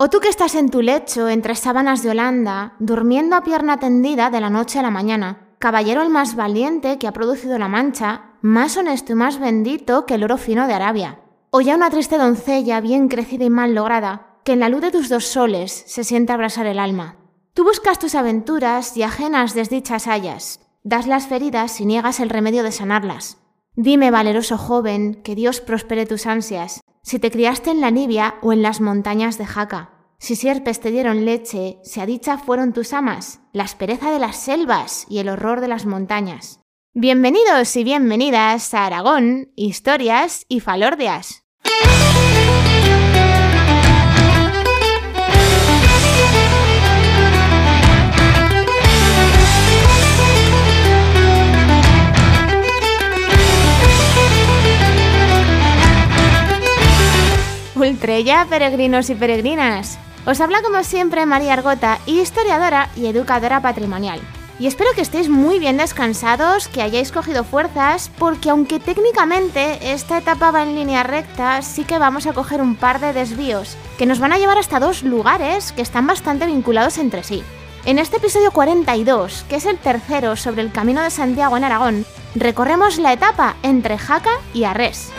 O 0.00 0.08
tú 0.08 0.20
que 0.20 0.28
estás 0.28 0.54
en 0.54 0.70
tu 0.70 0.80
lecho 0.80 1.28
entre 1.28 1.56
sábanas 1.56 2.04
de 2.04 2.10
Holanda, 2.10 2.74
durmiendo 2.78 3.34
a 3.34 3.42
pierna 3.42 3.80
tendida 3.80 4.30
de 4.30 4.40
la 4.40 4.48
noche 4.48 4.78
a 4.78 4.82
la 4.82 4.92
mañana, 4.92 5.48
caballero 5.58 6.02
el 6.02 6.08
más 6.08 6.36
valiente 6.36 6.98
que 6.98 7.08
ha 7.08 7.12
producido 7.12 7.58
la 7.58 7.66
Mancha, 7.66 8.30
más 8.40 8.76
honesto 8.76 9.10
y 9.10 9.14
más 9.16 9.40
bendito 9.40 10.06
que 10.06 10.14
el 10.14 10.22
oro 10.22 10.36
fino 10.36 10.68
de 10.68 10.74
Arabia. 10.74 11.18
O 11.50 11.60
ya 11.60 11.74
una 11.74 11.90
triste 11.90 12.16
doncella 12.16 12.80
bien 12.80 13.08
crecida 13.08 13.44
y 13.44 13.50
mal 13.50 13.74
lograda, 13.74 14.36
que 14.44 14.52
en 14.52 14.60
la 14.60 14.68
luz 14.68 14.82
de 14.82 14.92
tus 14.92 15.08
dos 15.08 15.24
soles 15.24 15.82
se 15.88 16.04
siente 16.04 16.32
abrasar 16.32 16.66
el 16.66 16.78
alma. 16.78 17.16
Tú 17.52 17.64
buscas 17.64 17.98
tus 17.98 18.14
aventuras 18.14 18.96
y 18.96 19.02
ajenas 19.02 19.52
desdichas 19.54 20.06
hallas, 20.06 20.60
das 20.84 21.08
las 21.08 21.26
feridas 21.26 21.80
y 21.80 21.86
niegas 21.86 22.20
el 22.20 22.30
remedio 22.30 22.62
de 22.62 22.70
sanarlas. 22.70 23.38
Dime, 23.80 24.10
valeroso 24.10 24.58
joven, 24.58 25.14
que 25.22 25.36
Dios 25.36 25.60
prospere 25.60 26.04
tus 26.04 26.26
ansias, 26.26 26.80
si 27.04 27.20
te 27.20 27.30
criaste 27.30 27.70
en 27.70 27.80
la 27.80 27.92
Nibia 27.92 28.34
o 28.42 28.52
en 28.52 28.60
las 28.60 28.80
montañas 28.80 29.38
de 29.38 29.46
Jaca. 29.46 29.92
Si 30.18 30.34
sierpes 30.34 30.80
te 30.80 30.90
dieron 30.90 31.24
leche, 31.24 31.78
si 31.84 32.00
a 32.00 32.06
dicha 32.06 32.38
fueron 32.38 32.72
tus 32.72 32.92
amas, 32.92 33.40
la 33.52 33.62
aspereza 33.62 34.10
de 34.10 34.18
las 34.18 34.34
selvas 34.34 35.06
y 35.08 35.20
el 35.20 35.28
horror 35.28 35.60
de 35.60 35.68
las 35.68 35.86
montañas. 35.86 36.58
Bienvenidos 36.92 37.76
y 37.76 37.84
bienvenidas 37.84 38.74
a 38.74 38.84
Aragón, 38.84 39.52
Historias 39.54 40.44
y 40.48 40.58
Falordias. 40.58 41.44
Ultrella, 57.78 58.46
peregrinos 58.50 59.08
y 59.10 59.14
peregrinas. 59.14 59.98
Os 60.26 60.40
habla 60.40 60.62
como 60.62 60.82
siempre 60.82 61.26
María 61.26 61.52
Argota, 61.52 61.98
historiadora 62.06 62.90
y 62.96 63.06
educadora 63.06 63.62
patrimonial. 63.62 64.20
Y 64.58 64.66
espero 64.66 64.90
que 64.94 65.02
estéis 65.02 65.28
muy 65.28 65.60
bien 65.60 65.76
descansados, 65.76 66.66
que 66.66 66.82
hayáis 66.82 67.12
cogido 67.12 67.44
fuerzas, 67.44 68.10
porque 68.18 68.50
aunque 68.50 68.80
técnicamente 68.80 69.92
esta 69.92 70.18
etapa 70.18 70.50
va 70.50 70.64
en 70.64 70.74
línea 70.74 71.04
recta, 71.04 71.62
sí 71.62 71.84
que 71.84 72.00
vamos 72.00 72.26
a 72.26 72.32
coger 72.32 72.60
un 72.60 72.74
par 72.74 72.98
de 72.98 73.12
desvíos, 73.12 73.76
que 73.96 74.06
nos 74.06 74.18
van 74.18 74.32
a 74.32 74.38
llevar 74.38 74.58
hasta 74.58 74.80
dos 74.80 75.04
lugares 75.04 75.70
que 75.70 75.82
están 75.82 76.08
bastante 76.08 76.46
vinculados 76.46 76.98
entre 76.98 77.22
sí. 77.22 77.44
En 77.84 78.00
este 78.00 78.16
episodio 78.16 78.50
42, 78.50 79.44
que 79.48 79.56
es 79.56 79.64
el 79.64 79.78
tercero 79.78 80.34
sobre 80.34 80.62
el 80.62 80.72
Camino 80.72 81.02
de 81.02 81.10
Santiago 81.10 81.56
en 81.56 81.64
Aragón, 81.64 82.04
recorremos 82.34 82.98
la 82.98 83.12
etapa 83.12 83.54
entre 83.62 83.96
Jaca 83.96 84.32
y 84.52 84.64
Arres. 84.64 85.12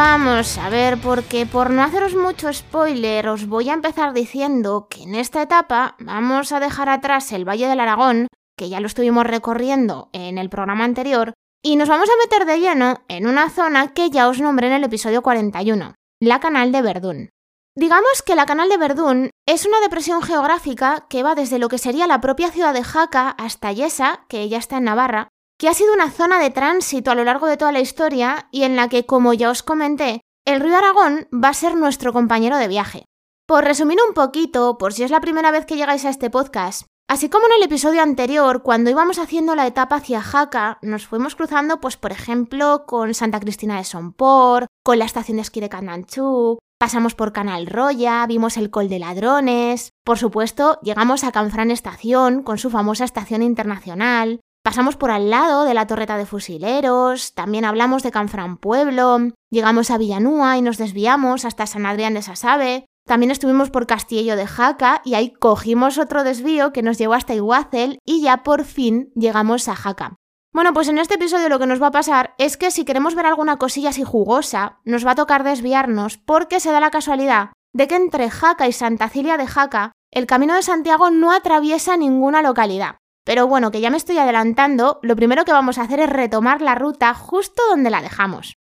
Vamos 0.00 0.58
a 0.58 0.68
ver, 0.68 1.00
porque 1.00 1.44
por 1.44 1.70
no 1.70 1.82
haceros 1.82 2.14
mucho 2.14 2.52
spoiler, 2.52 3.26
os 3.26 3.48
voy 3.48 3.68
a 3.68 3.72
empezar 3.72 4.12
diciendo 4.12 4.86
que 4.88 5.02
en 5.02 5.16
esta 5.16 5.42
etapa 5.42 5.96
vamos 5.98 6.52
a 6.52 6.60
dejar 6.60 6.88
atrás 6.88 7.32
el 7.32 7.44
Valle 7.44 7.66
del 7.66 7.80
Aragón, 7.80 8.28
que 8.56 8.68
ya 8.68 8.78
lo 8.78 8.86
estuvimos 8.86 9.26
recorriendo 9.26 10.08
en 10.12 10.38
el 10.38 10.50
programa 10.50 10.84
anterior, 10.84 11.34
y 11.64 11.74
nos 11.74 11.88
vamos 11.88 12.08
a 12.08 12.16
meter 12.22 12.46
de 12.46 12.60
lleno 12.60 13.02
en 13.08 13.26
una 13.26 13.50
zona 13.50 13.92
que 13.92 14.08
ya 14.08 14.28
os 14.28 14.40
nombré 14.40 14.68
en 14.68 14.74
el 14.74 14.84
episodio 14.84 15.20
41, 15.20 15.96
la 16.20 16.38
Canal 16.38 16.70
de 16.70 16.82
Verdún. 16.82 17.30
Digamos 17.76 18.22
que 18.24 18.36
la 18.36 18.46
Canal 18.46 18.68
de 18.68 18.76
Verdún 18.76 19.30
es 19.48 19.66
una 19.66 19.80
depresión 19.80 20.22
geográfica 20.22 21.06
que 21.10 21.24
va 21.24 21.34
desde 21.34 21.58
lo 21.58 21.68
que 21.68 21.78
sería 21.78 22.06
la 22.06 22.20
propia 22.20 22.52
ciudad 22.52 22.72
de 22.72 22.84
Jaca 22.84 23.30
hasta 23.30 23.72
Yesa, 23.72 24.20
que 24.28 24.48
ya 24.48 24.58
está 24.58 24.76
en 24.76 24.84
Navarra, 24.84 25.26
que 25.58 25.68
ha 25.68 25.74
sido 25.74 25.92
una 25.92 26.10
zona 26.10 26.38
de 26.38 26.50
tránsito 26.50 27.10
a 27.10 27.14
lo 27.16 27.24
largo 27.24 27.48
de 27.48 27.56
toda 27.56 27.72
la 27.72 27.80
historia 27.80 28.48
y 28.52 28.62
en 28.62 28.76
la 28.76 28.88
que, 28.88 29.04
como 29.06 29.34
ya 29.34 29.50
os 29.50 29.64
comenté, 29.64 30.20
el 30.46 30.60
río 30.60 30.76
Aragón 30.78 31.26
va 31.34 31.48
a 31.48 31.54
ser 31.54 31.74
nuestro 31.74 32.12
compañero 32.12 32.56
de 32.56 32.68
viaje. 32.68 33.04
Por 33.46 33.64
resumir 33.64 33.98
un 34.06 34.14
poquito, 34.14 34.78
por 34.78 34.92
si 34.92 35.02
es 35.02 35.10
la 35.10 35.20
primera 35.20 35.50
vez 35.50 35.66
que 35.66 35.76
llegáis 35.76 36.04
a 36.04 36.10
este 36.10 36.30
podcast, 36.30 36.86
así 37.08 37.28
como 37.28 37.46
en 37.46 37.54
el 37.54 37.64
episodio 37.64 38.02
anterior, 38.02 38.62
cuando 38.62 38.90
íbamos 38.90 39.18
haciendo 39.18 39.56
la 39.56 39.66
etapa 39.66 39.96
hacia 39.96 40.22
Jaca, 40.22 40.78
nos 40.80 41.06
fuimos 41.06 41.34
cruzando, 41.34 41.80
pues 41.80 41.96
por 41.96 42.12
ejemplo, 42.12 42.84
con 42.86 43.12
Santa 43.14 43.40
Cristina 43.40 43.78
de 43.78 43.84
Sompor, 43.84 44.66
con 44.84 44.98
la 45.00 45.06
estación 45.06 45.38
de 45.38 45.42
esquí 45.42 45.60
de 45.60 45.68
Candanchú, 45.68 46.58
pasamos 46.78 47.16
por 47.16 47.32
Canal 47.32 47.66
Roya, 47.66 48.24
vimos 48.26 48.56
el 48.58 48.70
Col 48.70 48.88
de 48.88 49.00
Ladrones, 49.00 49.90
por 50.04 50.18
supuesto, 50.18 50.78
llegamos 50.82 51.24
a 51.24 51.32
Canfrán 51.32 51.72
Estación, 51.72 52.44
con 52.44 52.58
su 52.58 52.70
famosa 52.70 53.04
estación 53.04 53.42
internacional, 53.42 54.40
Pasamos 54.68 54.98
por 54.98 55.10
al 55.10 55.30
lado 55.30 55.64
de 55.64 55.72
la 55.72 55.86
torreta 55.86 56.18
de 56.18 56.26
fusileros, 56.26 57.32
también 57.32 57.64
hablamos 57.64 58.02
de 58.02 58.10
Canfrán 58.10 58.58
Pueblo, 58.58 59.18
llegamos 59.50 59.90
a 59.90 59.96
Villanúa 59.96 60.58
y 60.58 60.60
nos 60.60 60.76
desviamos 60.76 61.46
hasta 61.46 61.66
San 61.66 61.86
Adrián 61.86 62.12
de 62.12 62.20
Sasabe, 62.20 62.84
también 63.06 63.30
estuvimos 63.30 63.70
por 63.70 63.86
Castillo 63.86 64.36
de 64.36 64.46
Jaca 64.46 65.00
y 65.06 65.14
ahí 65.14 65.32
cogimos 65.32 65.96
otro 65.96 66.22
desvío 66.22 66.74
que 66.74 66.82
nos 66.82 66.98
llevó 66.98 67.14
hasta 67.14 67.34
Iguazel 67.34 67.98
y 68.04 68.20
ya 68.20 68.42
por 68.42 68.64
fin 68.64 69.10
llegamos 69.14 69.68
a 69.68 69.74
Jaca. 69.74 70.16
Bueno, 70.52 70.74
pues 70.74 70.88
en 70.88 70.98
este 70.98 71.14
episodio 71.14 71.48
lo 71.48 71.58
que 71.58 71.66
nos 71.66 71.80
va 71.80 71.86
a 71.86 71.92
pasar 71.92 72.34
es 72.36 72.58
que 72.58 72.70
si 72.70 72.84
queremos 72.84 73.14
ver 73.14 73.24
alguna 73.24 73.56
cosilla 73.56 73.88
así 73.88 74.04
jugosa, 74.04 74.80
nos 74.84 75.06
va 75.06 75.12
a 75.12 75.14
tocar 75.14 75.44
desviarnos 75.44 76.18
porque 76.18 76.60
se 76.60 76.72
da 76.72 76.80
la 76.80 76.90
casualidad 76.90 77.52
de 77.72 77.88
que 77.88 77.96
entre 77.96 78.28
Jaca 78.28 78.68
y 78.68 78.72
Santa 78.72 79.08
Cilia 79.08 79.38
de 79.38 79.46
Jaca 79.46 79.92
el 80.10 80.26
camino 80.26 80.54
de 80.54 80.62
Santiago 80.62 81.10
no 81.10 81.32
atraviesa 81.32 81.96
ninguna 81.96 82.42
localidad. 82.42 82.96
Pero 83.28 83.46
bueno, 83.46 83.70
que 83.70 83.82
ya 83.82 83.90
me 83.90 83.98
estoy 83.98 84.16
adelantando, 84.16 85.00
lo 85.02 85.14
primero 85.14 85.44
que 85.44 85.52
vamos 85.52 85.76
a 85.76 85.82
hacer 85.82 86.00
es 86.00 86.08
retomar 86.08 86.62
la 86.62 86.74
ruta 86.74 87.12
justo 87.12 87.60
donde 87.68 87.90
la 87.90 88.00
dejamos. 88.00 88.56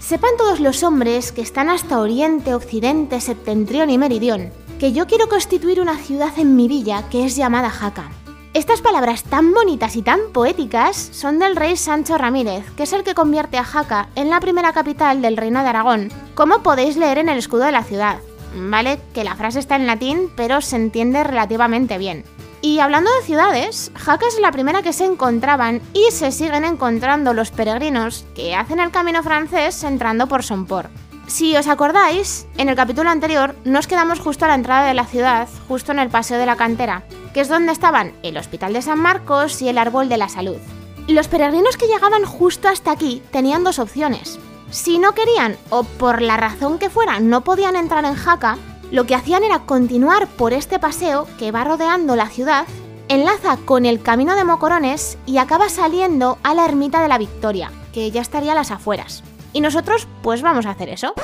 Sepan 0.00 0.30
todos 0.38 0.60
los 0.60 0.82
hombres 0.82 1.32
que 1.32 1.42
están 1.42 1.68
hasta 1.68 2.00
Oriente, 2.00 2.54
Occidente, 2.54 3.20
Septentrión 3.20 3.90
y 3.90 3.98
Meridión, 3.98 4.50
que 4.82 4.92
yo 4.92 5.06
quiero 5.06 5.28
constituir 5.28 5.80
una 5.80 5.96
ciudad 5.96 6.36
en 6.38 6.56
mi 6.56 6.66
villa 6.66 7.04
que 7.08 7.24
es 7.24 7.36
llamada 7.36 7.70
Jaca. 7.70 8.10
Estas 8.52 8.80
palabras 8.80 9.22
tan 9.22 9.54
bonitas 9.54 9.94
y 9.94 10.02
tan 10.02 10.18
poéticas 10.32 10.96
son 11.12 11.38
del 11.38 11.54
rey 11.54 11.76
Sancho 11.76 12.18
Ramírez, 12.18 12.64
que 12.76 12.82
es 12.82 12.92
el 12.92 13.04
que 13.04 13.14
convierte 13.14 13.58
a 13.58 13.62
Jaca 13.62 14.08
en 14.16 14.28
la 14.28 14.40
primera 14.40 14.72
capital 14.72 15.22
del 15.22 15.36
reino 15.36 15.62
de 15.62 15.68
Aragón, 15.68 16.08
como 16.34 16.64
podéis 16.64 16.96
leer 16.96 17.18
en 17.18 17.28
el 17.28 17.38
escudo 17.38 17.62
de 17.62 17.70
la 17.70 17.84
ciudad. 17.84 18.18
Vale, 18.56 18.98
que 19.14 19.22
la 19.22 19.36
frase 19.36 19.60
está 19.60 19.76
en 19.76 19.86
latín, 19.86 20.32
pero 20.34 20.60
se 20.60 20.74
entiende 20.74 21.22
relativamente 21.22 21.96
bien. 21.96 22.24
Y 22.60 22.80
hablando 22.80 23.08
de 23.14 23.24
ciudades, 23.24 23.92
Jaca 23.94 24.26
es 24.26 24.40
la 24.40 24.50
primera 24.50 24.82
que 24.82 24.92
se 24.92 25.04
encontraban 25.04 25.80
y 25.94 26.10
se 26.10 26.32
siguen 26.32 26.64
encontrando 26.64 27.34
los 27.34 27.52
peregrinos 27.52 28.24
que 28.34 28.56
hacen 28.56 28.80
el 28.80 28.90
camino 28.90 29.22
francés 29.22 29.84
entrando 29.84 30.26
por 30.26 30.42
Somport. 30.42 30.90
Si 31.26 31.56
os 31.56 31.68
acordáis, 31.68 32.46
en 32.58 32.68
el 32.68 32.76
capítulo 32.76 33.08
anterior 33.08 33.54
nos 33.64 33.86
quedamos 33.86 34.20
justo 34.20 34.44
a 34.44 34.48
la 34.48 34.54
entrada 34.54 34.86
de 34.86 34.94
la 34.94 35.06
ciudad, 35.06 35.48
justo 35.68 35.92
en 35.92 35.98
el 35.98 36.10
Paseo 36.10 36.38
de 36.38 36.46
la 36.46 36.56
Cantera, 36.56 37.04
que 37.32 37.40
es 37.40 37.48
donde 37.48 37.72
estaban 37.72 38.12
el 38.22 38.36
Hospital 38.36 38.72
de 38.72 38.82
San 38.82 38.98
Marcos 38.98 39.62
y 39.62 39.68
el 39.68 39.78
Árbol 39.78 40.08
de 40.08 40.18
la 40.18 40.28
Salud. 40.28 40.58
Los 41.08 41.28
peregrinos 41.28 41.76
que 41.76 41.86
llegaban 41.86 42.24
justo 42.24 42.68
hasta 42.68 42.92
aquí 42.92 43.22
tenían 43.30 43.64
dos 43.64 43.78
opciones. 43.78 44.38
Si 44.70 44.98
no 44.98 45.12
querían, 45.12 45.56
o 45.70 45.84
por 45.84 46.22
la 46.22 46.36
razón 46.36 46.78
que 46.78 46.90
fuera, 46.90 47.20
no 47.20 47.42
podían 47.42 47.76
entrar 47.76 48.04
en 48.04 48.14
Jaca, 48.14 48.58
lo 48.90 49.04
que 49.06 49.14
hacían 49.14 49.42
era 49.42 49.60
continuar 49.60 50.28
por 50.28 50.52
este 50.52 50.78
paseo 50.78 51.26
que 51.38 51.50
va 51.50 51.64
rodeando 51.64 52.14
la 52.14 52.28
ciudad, 52.28 52.66
enlaza 53.08 53.56
con 53.64 53.86
el 53.86 54.02
Camino 54.02 54.36
de 54.36 54.44
Mocorones 54.44 55.18
y 55.26 55.38
acaba 55.38 55.68
saliendo 55.68 56.38
a 56.42 56.54
la 56.54 56.66
Ermita 56.66 57.02
de 57.02 57.08
la 57.08 57.18
Victoria, 57.18 57.72
que 57.92 58.10
ya 58.10 58.20
estaría 58.20 58.52
a 58.52 58.56
las 58.56 58.70
afueras. 58.70 59.22
Y 59.52 59.60
nosotros, 59.60 60.08
pues 60.22 60.42
vamos 60.42 60.66
a 60.66 60.70
hacer 60.70 60.88
eso. 60.88 61.14